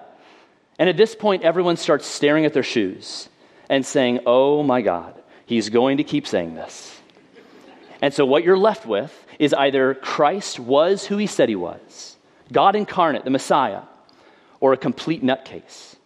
And 0.78 0.88
at 0.88 0.96
this 0.96 1.14
point, 1.14 1.42
everyone 1.42 1.76
starts 1.76 2.06
staring 2.06 2.44
at 2.44 2.52
their 2.52 2.62
shoes 2.62 3.28
and 3.68 3.84
saying, 3.84 4.20
Oh 4.26 4.62
my 4.62 4.82
God, 4.82 5.14
he's 5.46 5.68
going 5.68 5.98
to 5.98 6.04
keep 6.04 6.26
saying 6.26 6.54
this. 6.54 7.00
And 8.02 8.12
so, 8.12 8.26
what 8.26 8.44
you're 8.44 8.58
left 8.58 8.86
with 8.86 9.12
is 9.38 9.54
either 9.54 9.94
Christ 9.94 10.60
was 10.60 11.06
who 11.06 11.16
he 11.16 11.26
said 11.26 11.48
he 11.48 11.56
was, 11.56 12.16
God 12.52 12.76
incarnate, 12.76 13.24
the 13.24 13.30
Messiah, 13.30 13.82
or 14.60 14.72
a 14.72 14.76
complete 14.76 15.22
nutcase. 15.22 15.96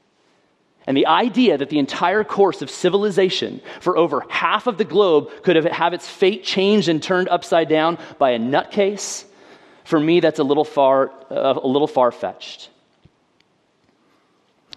And 0.86 0.96
the 0.96 1.06
idea 1.06 1.58
that 1.58 1.68
the 1.68 1.78
entire 1.78 2.24
course 2.24 2.62
of 2.62 2.70
civilization 2.70 3.60
for 3.80 3.98
over 3.98 4.24
half 4.30 4.66
of 4.66 4.78
the 4.78 4.84
globe 4.84 5.28
could 5.42 5.56
have, 5.56 5.66
have 5.66 5.92
its 5.92 6.08
fate 6.08 6.44
changed 6.44 6.88
and 6.88 7.02
turned 7.02 7.28
upside 7.28 7.68
down 7.68 7.98
by 8.18 8.30
a 8.30 8.38
nutcase, 8.38 9.24
for 9.84 10.00
me, 10.00 10.20
that's 10.20 10.38
a 10.38 10.44
little 10.44 10.64
far, 10.64 11.10
uh, 11.30 11.58
a 11.62 11.66
little 11.66 11.88
far 11.88 12.10
fetched. 12.10 12.70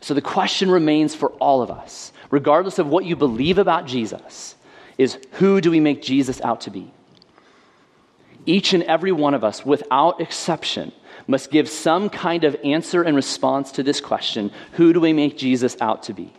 So 0.01 0.15
the 0.15 0.21
question 0.21 0.69
remains 0.71 1.13
for 1.13 1.29
all 1.33 1.61
of 1.61 1.69
us, 1.69 2.11
regardless 2.31 2.79
of 2.79 2.87
what 2.87 3.05
you 3.05 3.15
believe 3.15 3.59
about 3.59 3.85
Jesus, 3.85 4.55
is 4.97 5.17
who 5.33 5.61
do 5.61 5.71
we 5.71 5.79
make 5.79 6.01
Jesus 6.01 6.41
out 6.41 6.61
to 6.61 6.71
be? 6.71 6.91
Each 8.45 8.73
and 8.73 8.83
every 8.83 9.11
one 9.11 9.35
of 9.35 9.43
us, 9.43 9.63
without 9.63 10.19
exception, 10.19 10.91
must 11.27 11.51
give 11.51 11.69
some 11.69 12.09
kind 12.09 12.43
of 12.43 12.57
answer 12.63 13.03
and 13.03 13.15
response 13.15 13.73
to 13.73 13.83
this 13.83 14.01
question 14.01 14.51
who 14.73 14.91
do 14.91 14.99
we 14.99 15.13
make 15.13 15.37
Jesus 15.37 15.77
out 15.79 16.03
to 16.03 16.13
be? 16.13 16.33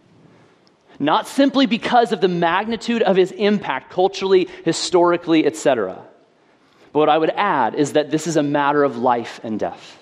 Not 0.98 1.28
simply 1.28 1.66
because 1.66 2.12
of 2.12 2.20
the 2.20 2.28
magnitude 2.28 3.02
of 3.02 3.16
his 3.16 3.30
impact 3.32 3.90
culturally, 3.90 4.48
historically, 4.64 5.46
etc. 5.46 6.02
But 6.92 6.98
what 6.98 7.08
I 7.08 7.18
would 7.18 7.30
add 7.30 7.76
is 7.76 7.92
that 7.92 8.10
this 8.10 8.26
is 8.26 8.36
a 8.36 8.42
matter 8.42 8.82
of 8.82 8.98
life 8.98 9.40
and 9.44 9.58
death. 9.58 10.01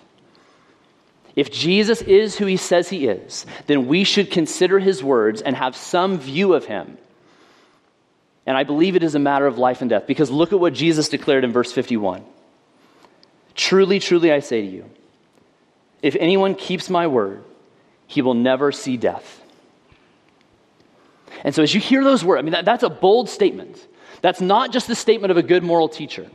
If 1.40 1.50
Jesus 1.50 2.02
is 2.02 2.36
who 2.36 2.44
he 2.44 2.58
says 2.58 2.90
he 2.90 3.08
is, 3.08 3.46
then 3.66 3.86
we 3.86 4.04
should 4.04 4.30
consider 4.30 4.78
his 4.78 5.02
words 5.02 5.40
and 5.40 5.56
have 5.56 5.74
some 5.74 6.18
view 6.18 6.52
of 6.52 6.66
him. 6.66 6.98
And 8.44 8.58
I 8.58 8.64
believe 8.64 8.94
it 8.94 9.02
is 9.02 9.14
a 9.14 9.18
matter 9.18 9.46
of 9.46 9.56
life 9.56 9.80
and 9.80 9.88
death 9.88 10.06
because 10.06 10.30
look 10.30 10.52
at 10.52 10.60
what 10.60 10.74
Jesus 10.74 11.08
declared 11.08 11.44
in 11.44 11.50
verse 11.50 11.72
51. 11.72 12.22
Truly, 13.54 14.00
truly, 14.00 14.30
I 14.30 14.40
say 14.40 14.60
to 14.60 14.66
you, 14.66 14.90
if 16.02 16.14
anyone 16.20 16.56
keeps 16.56 16.90
my 16.90 17.06
word, 17.06 17.42
he 18.06 18.20
will 18.20 18.34
never 18.34 18.70
see 18.70 18.98
death. 18.98 19.42
And 21.42 21.54
so, 21.54 21.62
as 21.62 21.74
you 21.74 21.80
hear 21.80 22.04
those 22.04 22.22
words, 22.22 22.40
I 22.40 22.42
mean, 22.42 22.52
that, 22.52 22.66
that's 22.66 22.82
a 22.82 22.90
bold 22.90 23.30
statement. 23.30 23.88
That's 24.20 24.42
not 24.42 24.72
just 24.72 24.88
the 24.88 24.94
statement 24.94 25.30
of 25.30 25.38
a 25.38 25.42
good 25.42 25.62
moral 25.62 25.88
teacher, 25.88 26.28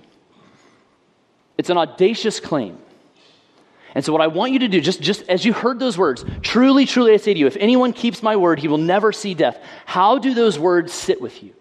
it's 1.59 1.69
an 1.69 1.77
audacious 1.77 2.39
claim. 2.39 2.79
And 3.95 4.03
so, 4.03 4.11
what 4.11 4.21
I 4.21 4.27
want 4.27 4.51
you 4.51 4.59
to 4.59 4.67
do, 4.67 4.81
just, 4.81 5.01
just 5.01 5.23
as 5.29 5.45
you 5.45 5.53
heard 5.53 5.79
those 5.79 5.97
words, 5.97 6.25
truly, 6.41 6.85
truly, 6.85 7.13
I 7.13 7.17
say 7.17 7.33
to 7.33 7.39
you, 7.39 7.47
if 7.47 7.55
anyone 7.55 7.93
keeps 7.93 8.21
my 8.21 8.35
word, 8.35 8.59
he 8.59 8.67
will 8.67 8.77
never 8.77 9.13
see 9.13 9.33
death. 9.33 9.57
How 9.85 10.17
do 10.17 10.33
those 10.33 10.59
words 10.59 10.91
sit 10.91 11.21
with 11.21 11.41
you? 11.41 11.53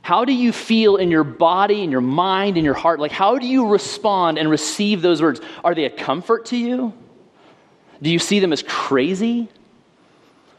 How 0.00 0.24
do 0.24 0.32
you 0.32 0.52
feel 0.52 0.96
in 0.96 1.10
your 1.10 1.24
body, 1.24 1.82
in 1.82 1.90
your 1.90 2.00
mind, 2.00 2.56
in 2.56 2.64
your 2.64 2.74
heart? 2.74 2.98
Like, 2.98 3.12
how 3.12 3.38
do 3.38 3.46
you 3.46 3.68
respond 3.68 4.38
and 4.38 4.50
receive 4.50 5.02
those 5.02 5.20
words? 5.20 5.40
Are 5.62 5.74
they 5.74 5.84
a 5.84 5.90
comfort 5.90 6.46
to 6.46 6.56
you? 6.56 6.94
Do 8.00 8.10
you 8.10 8.18
see 8.18 8.40
them 8.40 8.52
as 8.52 8.62
crazy? 8.62 9.48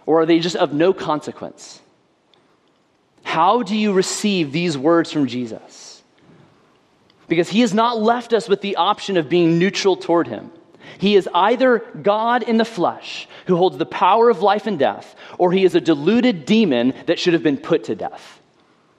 Or 0.06 0.22
are 0.22 0.26
they 0.26 0.40
just 0.40 0.56
of 0.56 0.74
no 0.74 0.94
consequence? 0.94 1.82
How 3.24 3.64
do 3.64 3.76
you 3.76 3.92
receive 3.92 4.52
these 4.52 4.78
words 4.78 5.12
from 5.12 5.28
Jesus? 5.28 5.85
Because 7.28 7.50
he 7.50 7.62
has 7.62 7.74
not 7.74 8.00
left 8.00 8.34
us 8.34 8.48
with 8.48 8.62
the 8.62 8.76
option 8.76 9.18
of 9.18 9.30
being 9.30 9.58
neutral 9.58 9.98
toward 9.98 10.28
him. 10.28 10.52
He 10.98 11.16
is 11.16 11.28
either 11.34 11.80
God 12.02 12.44
in 12.44 12.58
the 12.58 12.66
flesh 12.66 13.28
who 13.48 13.58
holds 13.58 13.78
the 13.78 13.86
power 13.86 14.30
of 14.30 14.42
life 14.42 14.68
and 14.68 14.78
death, 14.80 15.16
or 15.38 15.52
he 15.52 15.66
is 15.66 15.76
a 15.76 15.82
deluded 15.82 16.46
demon 16.46 16.94
that 17.08 17.20
should 17.20 17.34
have 17.34 17.44
been 17.44 17.58
put 17.58 17.86
to 17.86 17.96
death. 17.96 18.40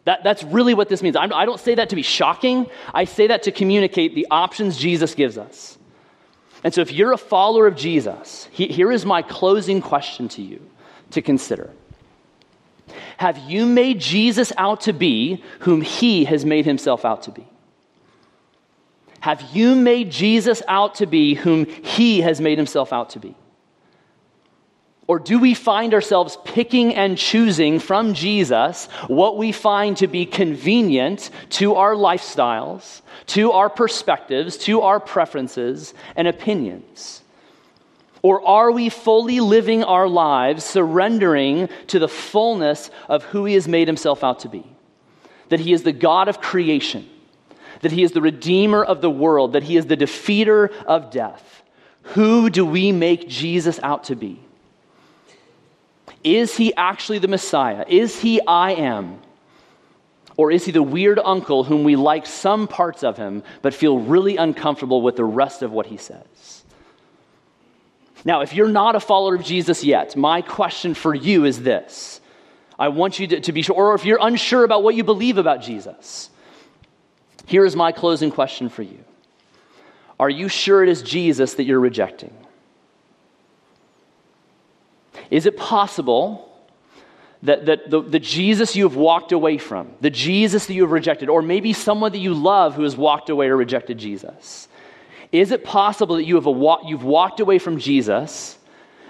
That, 0.05 0.23
that's 0.23 0.45
really 0.45 0.75
what 0.75 0.89
this 0.89 1.03
means. 1.03 1.17
I'm, 1.17 1.33
I 1.33 1.45
do 1.45 1.53
not 1.53 1.61
say 1.61 1.75
that 1.75 1.89
to 1.91 1.97
be 1.97 2.03
shocking, 2.03 2.67
I 2.95 3.05
say 3.05 3.27
that 3.27 3.43
to 3.45 3.53
communicate 3.53 4.15
the 4.15 4.27
options 4.31 4.77
Jesus 4.77 5.15
gives 5.15 5.37
us. 5.37 5.79
And 6.62 6.73
so, 6.73 6.81
if 6.81 6.93
you're 6.93 7.12
a 7.12 7.19
follower 7.19 7.67
of 7.67 7.77
Jesus, 7.77 8.49
he, 8.53 8.69
here 8.69 8.91
is 8.91 9.05
my 9.05 9.23
closing 9.23 9.81
question 9.81 10.29
to 10.31 10.43
you 10.43 10.61
to 11.11 11.23
consider 11.23 11.71
Have 13.19 13.39
you 13.39 13.67
made 13.67 14.01
Jesus 14.01 14.53
out 14.57 14.83
to 14.83 14.93
be 14.93 15.43
whom 15.61 15.83
he 15.83 16.25
has 16.25 16.45
made 16.45 16.67
himself 16.67 17.05
out 17.05 17.23
to 17.25 17.33
be? 17.33 17.47
Have 19.27 19.43
you 19.53 19.75
made 19.75 20.12
Jesus 20.12 20.62
out 20.69 20.95
to 20.97 21.07
be 21.07 21.35
whom 21.35 21.67
he 21.67 22.21
has 22.21 22.41
made 22.41 22.59
himself 22.59 22.93
out 22.93 23.11
to 23.11 23.19
be? 23.19 23.35
Or 25.09 25.19
do 25.19 25.41
we 25.41 25.53
find 25.53 25.95
ourselves 25.95 26.39
picking 26.45 26.95
and 26.95 27.19
choosing 27.19 27.81
from 27.81 28.15
Jesus 28.15 28.87
what 29.09 29.37
we 29.37 29.51
find 29.51 29.97
to 29.97 30.07
be 30.07 30.27
convenient 30.27 31.31
to 31.59 31.75
our 31.75 31.95
lifestyles, 31.95 33.03
to 33.27 33.51
our 33.51 33.69
perspectives, 33.69 34.59
to 34.59 34.83
our 34.83 35.01
preferences 35.01 35.93
and 36.15 36.29
opinions? 36.29 37.21
Or 38.23 38.47
are 38.47 38.71
we 38.71 38.91
fully 38.91 39.41
living 39.41 39.83
our 39.83 40.07
lives 40.07 40.62
surrendering 40.62 41.69
to 41.89 41.99
the 41.99 42.07
fullness 42.07 42.93
of 43.09 43.25
who 43.25 43.45
He 43.45 43.55
has 43.55 43.67
made 43.67 43.89
Himself 43.89 44.23
out 44.23 44.39
to 44.41 44.49
be? 44.49 44.65
That 45.49 45.59
He 45.59 45.73
is 45.73 45.83
the 45.83 45.91
God 45.91 46.29
of 46.29 46.41
creation, 46.41 47.11
that 47.83 47.93
He 47.93 48.03
is 48.03 48.12
the 48.12 48.21
Redeemer 48.21 48.83
of 48.83 49.01
the 49.01 49.11
world, 49.11 49.53
that 49.53 49.62
He 49.62 49.77
is 49.77 49.87
the 49.87 49.97
defeater 49.97 50.73
of 50.87 51.11
death. 51.11 51.62
Who 52.15 52.51
do 52.51 52.65
we 52.65 52.93
make 52.93 53.29
Jesus 53.29 53.81
out 53.83 54.05
to 54.05 54.17
be? 54.17 54.41
Is 56.23 56.57
He 56.57 56.75
actually 56.75 57.19
the 57.19 57.29
Messiah? 57.29 57.85
Is 57.89 58.21
He 58.21 58.41
I 58.47 58.73
am? 58.73 59.21
Or 60.37 60.51
is 60.51 60.65
he 60.65 60.73
the 60.73 60.83
weird 60.83 61.19
uncle 61.19 61.65
whom 61.65 61.85
we 61.85 61.97
like 61.97 62.27
some 62.27 62.69
parts 62.69 63.03
of 63.03 63.17
him, 63.17 63.43
but 63.62 63.73
feel 63.73 63.99
really 63.99 64.37
uncomfortable 64.37 65.01
with 65.01 65.17
the 65.17 65.25
rest 65.25 65.62
of 65.62 65.73
what 65.73 65.87
he 65.87 65.97
says? 65.97 66.62
Now, 68.25 68.43
if 68.43 68.53
you're 68.53 68.69
not 68.69 68.97
a 68.97 69.01
follower 69.01 69.37
of 69.37 69.45
Jesus 69.45 69.83
yet, 69.85 70.17
my 70.17 70.43
question 70.43 70.95
for 70.95 71.15
you 71.15 71.45
is 71.45 71.62
this 71.62 72.21
I 72.79 72.89
want 72.89 73.19
you 73.19 73.27
to, 73.29 73.41
to 73.41 73.53
be 73.53 73.62
sure, 73.62 73.77
or 73.77 73.95
if 73.95 74.05
you're 74.05 74.19
unsure 74.21 74.65
about 74.65 74.83
what 74.83 74.95
you 74.95 75.05
believe 75.05 75.39
about 75.39 75.62
Jesus, 75.62 76.29
here 77.46 77.64
is 77.64 77.76
my 77.76 77.92
closing 77.92 78.30
question 78.30 78.68
for 78.68 78.82
you 78.82 79.02
Are 80.20 80.30
you 80.30 80.48
sure 80.48 80.82
it 80.82 80.88
is 80.88 81.02
Jesus 81.02 81.54
that 81.54 81.64
you're 81.64 81.80
rejecting? 81.80 82.35
Is 85.30 85.46
it 85.46 85.56
possible 85.56 86.42
that, 87.42 87.66
that 87.66 87.90
the, 87.90 88.02
the 88.02 88.20
Jesus 88.20 88.76
you 88.76 88.85
have 88.85 88.96
walked 88.96 89.32
away 89.32 89.59
from, 89.59 89.90
the 90.00 90.11
Jesus 90.11 90.66
that 90.66 90.74
you 90.74 90.82
have 90.82 90.92
rejected, 90.92 91.28
or 91.28 91.42
maybe 91.42 91.72
someone 91.72 92.12
that 92.12 92.18
you 92.18 92.35
love 92.35 92.74
who 92.74 92.82
has 92.82 92.96
walked 92.96 93.30
away 93.30 93.48
or 93.48 93.56
rejected 93.56 93.98
Jesus, 93.98 94.68
is 95.32 95.50
it 95.50 95.64
possible 95.64 96.16
that 96.16 96.24
you 96.24 96.37
have 96.37 96.46
a, 96.46 96.76
you've 96.87 97.04
walked 97.04 97.40
away 97.40 97.59
from 97.59 97.78
Jesus, 97.78 98.59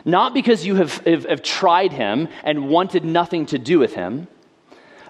not 0.04 0.34
because 0.34 0.64
you 0.64 0.76
have, 0.76 0.98
have, 0.98 1.24
have 1.24 1.42
tried 1.42 1.92
him 1.92 2.28
and 2.44 2.68
wanted 2.68 3.04
nothing 3.04 3.46
to 3.46 3.58
do 3.58 3.78
with 3.78 3.94
him, 3.94 4.28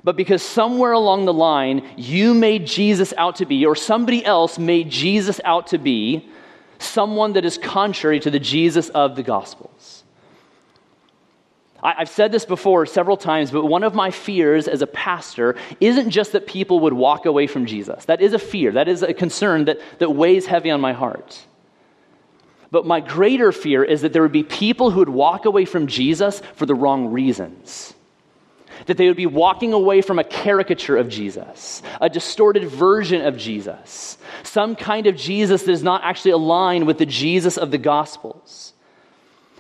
but 0.06 0.14
because 0.14 0.40
somewhere 0.40 0.92
along 0.92 1.24
the 1.24 1.32
line 1.32 1.84
you 1.96 2.32
made 2.32 2.64
Jesus 2.64 3.12
out 3.16 3.34
to 3.36 3.44
be, 3.44 3.66
or 3.66 3.74
somebody 3.74 4.24
else 4.24 4.56
made 4.56 4.88
Jesus 4.88 5.40
out 5.44 5.66
to 5.68 5.78
be, 5.78 6.28
someone 6.78 7.32
that 7.32 7.44
is 7.44 7.58
contrary 7.58 8.20
to 8.20 8.30
the 8.30 8.38
Jesus 8.38 8.88
of 8.90 9.16
the 9.16 9.24
Gospels? 9.24 10.04
I've 11.82 12.08
said 12.08 12.30
this 12.30 12.44
before 12.44 12.86
several 12.86 13.16
times, 13.16 13.50
but 13.50 13.66
one 13.66 13.82
of 13.82 13.96
my 13.96 14.12
fears 14.12 14.68
as 14.68 14.80
a 14.80 14.86
pastor 14.86 15.56
isn't 15.80 16.10
just 16.10 16.30
that 16.32 16.46
people 16.46 16.78
would 16.80 16.92
walk 16.92 17.26
away 17.26 17.48
from 17.48 17.66
Jesus. 17.66 18.04
That 18.04 18.20
is 18.20 18.32
a 18.32 18.38
fear, 18.38 18.70
that 18.72 18.86
is 18.86 19.02
a 19.02 19.12
concern 19.12 19.64
that, 19.64 19.80
that 19.98 20.10
weighs 20.10 20.46
heavy 20.46 20.70
on 20.70 20.80
my 20.80 20.92
heart. 20.92 21.36
But 22.70 22.86
my 22.86 23.00
greater 23.00 23.50
fear 23.50 23.82
is 23.82 24.02
that 24.02 24.12
there 24.12 24.22
would 24.22 24.30
be 24.30 24.44
people 24.44 24.92
who 24.92 25.00
would 25.00 25.08
walk 25.08 25.46
away 25.46 25.64
from 25.64 25.88
Jesus 25.88 26.42
for 26.54 26.64
the 26.64 26.76
wrong 26.76 27.08
reasons. 27.08 27.95
That 28.84 28.98
they 28.98 29.08
would 29.08 29.16
be 29.16 29.26
walking 29.26 29.72
away 29.72 30.02
from 30.02 30.18
a 30.18 30.24
caricature 30.24 30.96
of 30.96 31.08
Jesus, 31.08 31.82
a 32.00 32.10
distorted 32.10 32.68
version 32.68 33.22
of 33.22 33.38
Jesus, 33.38 34.18
some 34.42 34.76
kind 34.76 35.06
of 35.06 35.16
Jesus 35.16 35.62
that 35.62 35.72
is 35.72 35.82
not 35.82 36.02
actually 36.04 36.32
aligned 36.32 36.86
with 36.86 36.98
the 36.98 37.06
Jesus 37.06 37.56
of 37.56 37.70
the 37.70 37.78
Gospels. 37.78 38.74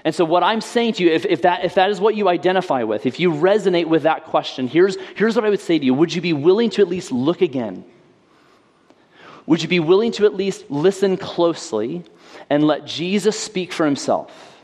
And 0.06 0.14
so, 0.14 0.24
what 0.24 0.44
I'm 0.44 0.60
saying 0.60 0.92
to 0.94 1.02
you, 1.02 1.10
if, 1.10 1.26
if, 1.26 1.42
that, 1.42 1.64
if 1.64 1.74
that 1.74 1.90
is 1.90 2.00
what 2.00 2.14
you 2.14 2.28
identify 2.28 2.84
with, 2.84 3.06
if 3.06 3.18
you 3.18 3.32
resonate 3.32 3.86
with 3.86 4.04
that 4.04 4.26
question, 4.26 4.68
here's, 4.68 4.96
here's 5.16 5.34
what 5.34 5.44
I 5.44 5.50
would 5.50 5.60
say 5.60 5.80
to 5.80 5.84
you 5.84 5.94
Would 5.94 6.14
you 6.14 6.20
be 6.20 6.32
willing 6.32 6.70
to 6.70 6.82
at 6.82 6.88
least 6.88 7.10
look 7.10 7.42
again? 7.42 7.84
Would 9.46 9.62
you 9.62 9.68
be 9.68 9.80
willing 9.80 10.12
to 10.12 10.24
at 10.24 10.34
least 10.34 10.70
listen 10.70 11.16
closely 11.16 12.04
and 12.48 12.64
let 12.64 12.86
Jesus 12.86 13.38
speak 13.38 13.72
for 13.72 13.84
himself? 13.84 14.55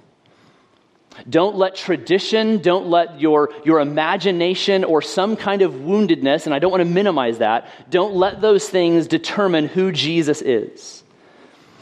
Don't 1.28 1.56
let 1.56 1.76
tradition, 1.76 2.58
don't 2.58 2.86
let 2.86 3.20
your, 3.20 3.50
your 3.64 3.80
imagination 3.80 4.84
or 4.84 5.02
some 5.02 5.36
kind 5.36 5.62
of 5.62 5.72
woundedness, 5.72 6.46
and 6.46 6.54
I 6.54 6.58
don't 6.58 6.70
want 6.70 6.80
to 6.82 6.88
minimize 6.88 7.38
that, 7.38 7.68
don't 7.90 8.14
let 8.14 8.40
those 8.40 8.68
things 8.68 9.06
determine 9.06 9.66
who 9.66 9.92
Jesus 9.92 10.42
is. 10.42 11.02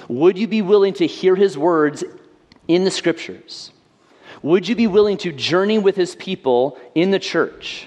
Would 0.08 0.38
you 0.38 0.48
be 0.48 0.62
willing 0.62 0.94
to 0.94 1.06
hear 1.06 1.36
his 1.36 1.56
words 1.56 2.02
in 2.66 2.84
the 2.84 2.90
scriptures? 2.90 3.72
Would 4.42 4.68
you 4.68 4.74
be 4.74 4.86
willing 4.86 5.18
to 5.18 5.32
journey 5.32 5.78
with 5.78 5.96
his 5.96 6.14
people 6.14 6.78
in 6.94 7.10
the 7.10 7.18
church? 7.18 7.86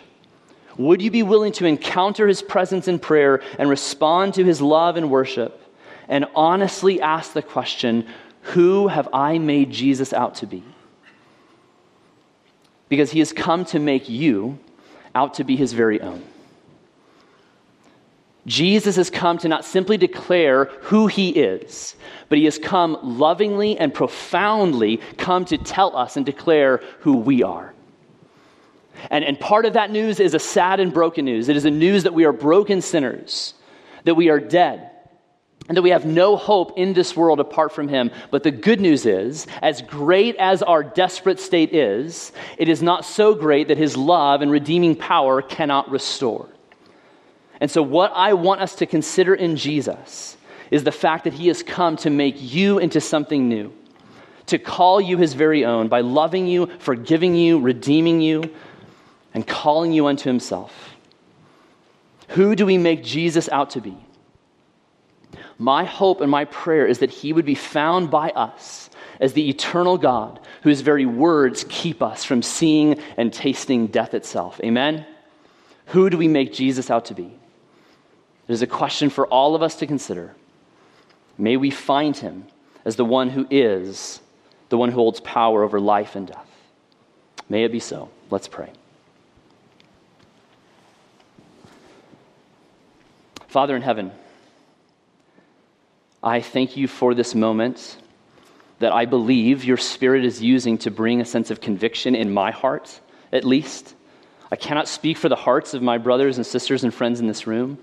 Would 0.77 1.01
you 1.01 1.12
be 1.12 1.23
willing 1.23 1.51
to 1.53 1.65
encounter 1.65 2.27
his 2.27 2.41
presence 2.41 2.88
in 2.88 2.99
prayer 2.99 3.41
and 3.60 3.69
respond 3.69 4.36
to 4.36 4.43
his 4.43 4.62
love 4.62 4.97
and 4.97 5.12
worship 5.12 5.60
and 6.08 6.25
honestly 6.36 7.01
ask 7.01 7.34
the 7.34 7.41
question, 7.41 8.08
Who 8.41 8.88
have 8.88 9.10
I 9.13 9.38
made 9.38 9.71
Jesus 9.71 10.13
out 10.13 10.36
to 10.36 10.47
be? 10.47 10.63
Because 12.93 13.10
he 13.10 13.17
has 13.17 13.34
come 13.34 13.65
to 13.65 13.79
make 13.79 14.08
you 14.08 14.60
out 15.15 15.34
to 15.34 15.43
be 15.43 15.56
his 15.56 15.73
very 15.73 15.99
own. 15.99 16.23
Jesus 18.45 18.97
has 18.97 19.10
come 19.10 19.39
to 19.39 19.47
not 19.47 19.65
simply 19.65 19.97
declare 19.97 20.65
who 20.82 21.08
he 21.08 21.29
is, 21.29 21.95
but 22.29 22.38
he 22.38 22.45
has 22.45 22.60
come 22.60 22.95
lovingly 23.01 23.79
and 23.79 23.91
profoundly 23.91 24.97
come 25.17 25.43
to 25.45 25.58
tell 25.58 25.97
us 25.97 26.17
and 26.17 26.23
declare 26.23 26.84
who 26.99 27.17
we 27.17 27.41
are. 27.41 27.73
And, 29.10 29.25
and 29.25 29.39
part 29.39 29.65
of 29.65 29.73
that 29.73 29.89
news 29.89 30.19
is 30.19 30.36
a 30.36 30.39
sad 30.39 30.79
and 30.79 30.93
broken 30.93 31.25
news. 31.25 31.49
It 31.49 31.56
is 31.56 31.65
a 31.65 31.71
news 31.71 32.03
that 32.03 32.13
we 32.13 32.25
are 32.25 32.32
broken 32.32 32.79
sinners, 32.79 33.56
that 34.03 34.13
we 34.13 34.29
are 34.29 34.39
dead, 34.39 34.91
and 35.67 35.78
that 35.78 35.82
we 35.82 35.91
have 35.91 36.06
no 36.06 36.36
hope 36.36 36.78
in 36.78 36.93
this 36.93 37.15
world 37.15 37.39
apart 37.39 37.71
from 37.71 37.88
him. 37.88 38.12
But 38.32 38.43
the 38.43 38.52
good 38.52 38.82
news 38.82 39.06
is, 39.06 39.47
as 39.62 39.82
great 39.82 40.36
as 40.36 40.62
our 40.62 40.84
desperate 40.84 41.39
state 41.39 41.73
is, 41.73 42.32
it 42.58 42.67
is 42.67 42.82
not 42.82 43.06
so 43.06 43.34
great 43.34 43.69
that 43.69 43.78
his 43.78 43.95
love 43.95 44.41
and 44.41 44.52
redeeming 44.52 44.95
power 44.95 45.41
cannot 45.41 45.89
restore. 45.89 46.49
And 47.62 47.71
so, 47.71 47.82
what 47.82 48.12
I 48.13 48.34
want 48.34 48.62
us 48.62 48.76
to 48.76 48.86
consider 48.86 49.34
in 49.34 49.56
Jesus 49.56 50.36
is 50.69 50.84
the 50.84 50.91
fact 50.91 51.23
that 51.23 51.34
he 51.34 51.47
has 51.47 51.63
come 51.63 51.95
to 51.97 52.10
make 52.10 52.36
you 52.38 52.80
into 52.80 52.99
something 52.99 53.47
new, 53.47 53.71
to 54.47 54.58
call 54.58 54.99
you 54.99 55.17
his 55.17 55.34
very 55.34 55.63
own 55.63 55.88
by 55.88 56.02
loving 56.02 56.45
you, 56.47 56.65
forgiving 56.80 57.36
you, 57.36 57.60
redeeming 57.60 58.19
you, 58.19 58.54
and 59.34 59.47
calling 59.47 59.93
you 59.93 60.08
unto 60.08 60.30
himself. 60.30 60.95
Who 62.30 62.56
do 62.56 62.65
we 62.65 62.78
make 62.78 63.04
Jesus 63.04 63.47
out 63.49 63.69
to 63.71 63.82
be? 63.82 63.95
My 65.57 65.83
hope 65.83 66.21
and 66.21 66.31
my 66.31 66.45
prayer 66.45 66.85
is 66.85 66.99
that 66.99 67.11
he 67.11 67.33
would 67.33 67.45
be 67.45 67.55
found 67.55 68.09
by 68.09 68.29
us 68.29 68.89
as 69.19 69.33
the 69.33 69.49
eternal 69.49 69.97
God 69.97 70.39
whose 70.63 70.81
very 70.81 71.05
words 71.05 71.65
keep 71.69 72.01
us 72.01 72.23
from 72.23 72.41
seeing 72.41 72.99
and 73.17 73.31
tasting 73.31 73.87
death 73.87 74.13
itself. 74.13 74.59
Amen? 74.63 75.05
Who 75.87 76.09
do 76.09 76.17
we 76.17 76.27
make 76.27 76.53
Jesus 76.53 76.89
out 76.89 77.05
to 77.05 77.13
be? 77.13 77.37
It 78.47 78.53
is 78.53 78.61
a 78.61 78.67
question 78.67 79.09
for 79.09 79.27
all 79.27 79.55
of 79.55 79.61
us 79.61 79.75
to 79.75 79.87
consider. 79.87 80.35
May 81.37 81.57
we 81.57 81.69
find 81.69 82.15
him 82.15 82.45
as 82.85 82.95
the 82.95 83.05
one 83.05 83.29
who 83.29 83.47
is, 83.49 84.21
the 84.69 84.77
one 84.77 84.89
who 84.89 84.95
holds 84.95 85.19
power 85.21 85.63
over 85.63 85.79
life 85.79 86.15
and 86.15 86.27
death. 86.27 86.49
May 87.49 87.63
it 87.63 87.71
be 87.71 87.79
so. 87.79 88.09
Let's 88.29 88.47
pray. 88.47 88.71
Father 93.47 93.75
in 93.75 93.83
heaven, 93.83 94.11
I 96.23 96.39
thank 96.39 96.77
you 96.77 96.88
for 96.88 97.13
this 97.13 97.36
moment 97.36 97.97
that 98.79 98.93
I 98.93 99.03
believe 99.03 99.65
your 99.65 99.75
Spirit 99.75 100.23
is 100.23 100.41
using 100.41 100.77
to 100.79 100.91
bring 100.91 101.19
a 101.19 101.25
sense 101.25 101.51
of 101.51 101.59
conviction 101.59 102.15
in 102.15 102.33
my 102.33 102.51
heart, 102.51 103.01
at 103.33 103.43
least. 103.43 103.93
I 104.49 104.55
cannot 104.55 104.88
speak 104.88 105.17
for 105.17 105.27
the 105.27 105.36
hearts 105.36 105.73
of 105.73 105.81
my 105.81 105.97
brothers 105.97 106.38
and 106.38 106.45
sisters 106.45 106.86
and 106.86 106.93
friends 106.93 107.19
in 107.19 107.27
this 107.27 107.45
room, 107.45 107.77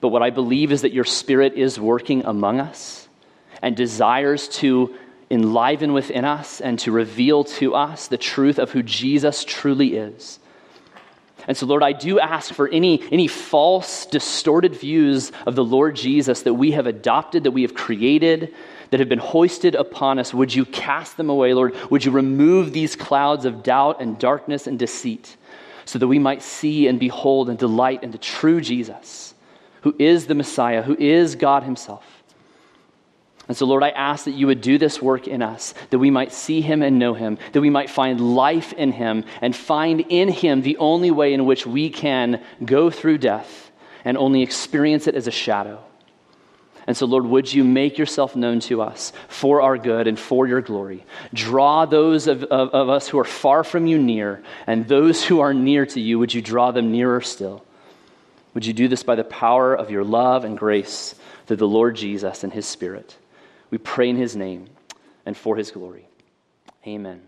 but 0.00 0.08
what 0.08 0.22
I 0.22 0.30
believe 0.30 0.72
is 0.72 0.82
that 0.82 0.92
your 0.92 1.04
Spirit 1.04 1.54
is 1.54 1.78
working 1.78 2.24
among 2.24 2.58
us 2.58 3.06
and 3.62 3.76
desires 3.76 4.48
to 4.48 4.92
enliven 5.30 5.92
within 5.92 6.24
us 6.24 6.60
and 6.60 6.76
to 6.80 6.90
reveal 6.90 7.44
to 7.44 7.76
us 7.76 8.08
the 8.08 8.18
truth 8.18 8.58
of 8.58 8.72
who 8.72 8.82
Jesus 8.82 9.44
truly 9.44 9.94
is. 9.94 10.40
And 11.48 11.56
so, 11.56 11.66
Lord, 11.66 11.82
I 11.82 11.92
do 11.92 12.20
ask 12.20 12.54
for 12.54 12.68
any, 12.68 13.02
any 13.10 13.26
false, 13.26 14.06
distorted 14.06 14.76
views 14.76 15.32
of 15.46 15.54
the 15.54 15.64
Lord 15.64 15.96
Jesus 15.96 16.42
that 16.42 16.54
we 16.54 16.72
have 16.72 16.86
adopted, 16.86 17.44
that 17.44 17.50
we 17.50 17.62
have 17.62 17.74
created, 17.74 18.54
that 18.90 19.00
have 19.00 19.08
been 19.08 19.18
hoisted 19.18 19.74
upon 19.74 20.18
us. 20.18 20.32
Would 20.34 20.54
you 20.54 20.64
cast 20.64 21.16
them 21.16 21.30
away, 21.30 21.54
Lord? 21.54 21.74
Would 21.90 22.04
you 22.04 22.12
remove 22.12 22.72
these 22.72 22.94
clouds 22.94 23.44
of 23.44 23.62
doubt 23.62 24.00
and 24.00 24.18
darkness 24.18 24.66
and 24.66 24.78
deceit 24.78 25.36
so 25.84 25.98
that 25.98 26.08
we 26.08 26.18
might 26.18 26.42
see 26.42 26.86
and 26.86 27.00
behold 27.00 27.48
and 27.48 27.58
delight 27.58 28.02
in 28.02 28.10
the 28.10 28.18
true 28.18 28.60
Jesus, 28.60 29.34
who 29.80 29.94
is 29.98 30.26
the 30.26 30.34
Messiah, 30.34 30.82
who 30.82 30.96
is 30.96 31.34
God 31.34 31.64
Himself? 31.64 32.11
And 33.48 33.56
so, 33.56 33.66
Lord, 33.66 33.82
I 33.82 33.90
ask 33.90 34.24
that 34.26 34.32
you 34.32 34.46
would 34.46 34.60
do 34.60 34.78
this 34.78 35.02
work 35.02 35.26
in 35.26 35.42
us, 35.42 35.74
that 35.90 35.98
we 35.98 36.10
might 36.10 36.32
see 36.32 36.60
him 36.60 36.80
and 36.82 36.98
know 36.98 37.14
him, 37.14 37.38
that 37.52 37.60
we 37.60 37.70
might 37.70 37.90
find 37.90 38.34
life 38.34 38.72
in 38.72 38.92
him, 38.92 39.24
and 39.40 39.54
find 39.54 40.00
in 40.08 40.28
him 40.28 40.62
the 40.62 40.76
only 40.76 41.10
way 41.10 41.34
in 41.34 41.44
which 41.44 41.66
we 41.66 41.90
can 41.90 42.42
go 42.64 42.88
through 42.88 43.18
death 43.18 43.70
and 44.04 44.16
only 44.16 44.42
experience 44.42 45.06
it 45.06 45.16
as 45.16 45.26
a 45.26 45.32
shadow. 45.32 45.82
And 46.86 46.96
so, 46.96 47.06
Lord, 47.06 47.26
would 47.26 47.52
you 47.52 47.62
make 47.62 47.98
yourself 47.98 48.34
known 48.34 48.60
to 48.60 48.82
us 48.82 49.12
for 49.28 49.62
our 49.62 49.78
good 49.78 50.08
and 50.08 50.18
for 50.18 50.46
your 50.46 50.60
glory? 50.60 51.04
Draw 51.32 51.86
those 51.86 52.26
of, 52.26 52.42
of, 52.44 52.70
of 52.70 52.88
us 52.88 53.08
who 53.08 53.18
are 53.18 53.24
far 53.24 53.62
from 53.62 53.86
you 53.86 53.98
near, 53.98 54.42
and 54.66 54.86
those 54.88 55.24
who 55.24 55.40
are 55.40 55.54
near 55.54 55.86
to 55.86 56.00
you, 56.00 56.18
would 56.18 56.34
you 56.34 56.42
draw 56.42 56.72
them 56.72 56.90
nearer 56.90 57.20
still? 57.20 57.64
Would 58.54 58.66
you 58.66 58.72
do 58.72 58.88
this 58.88 59.02
by 59.02 59.14
the 59.14 59.24
power 59.24 59.74
of 59.74 59.90
your 59.90 60.04
love 60.04 60.44
and 60.44 60.58
grace 60.58 61.14
through 61.46 61.56
the 61.56 61.68
Lord 61.68 61.96
Jesus 61.96 62.44
and 62.44 62.52
his 62.52 62.66
Spirit? 62.66 63.16
We 63.72 63.78
pray 63.78 64.10
in 64.10 64.16
his 64.16 64.36
name 64.36 64.66
and 65.24 65.36
for 65.36 65.56
his 65.56 65.70
glory. 65.70 66.06
Amen. 66.86 67.22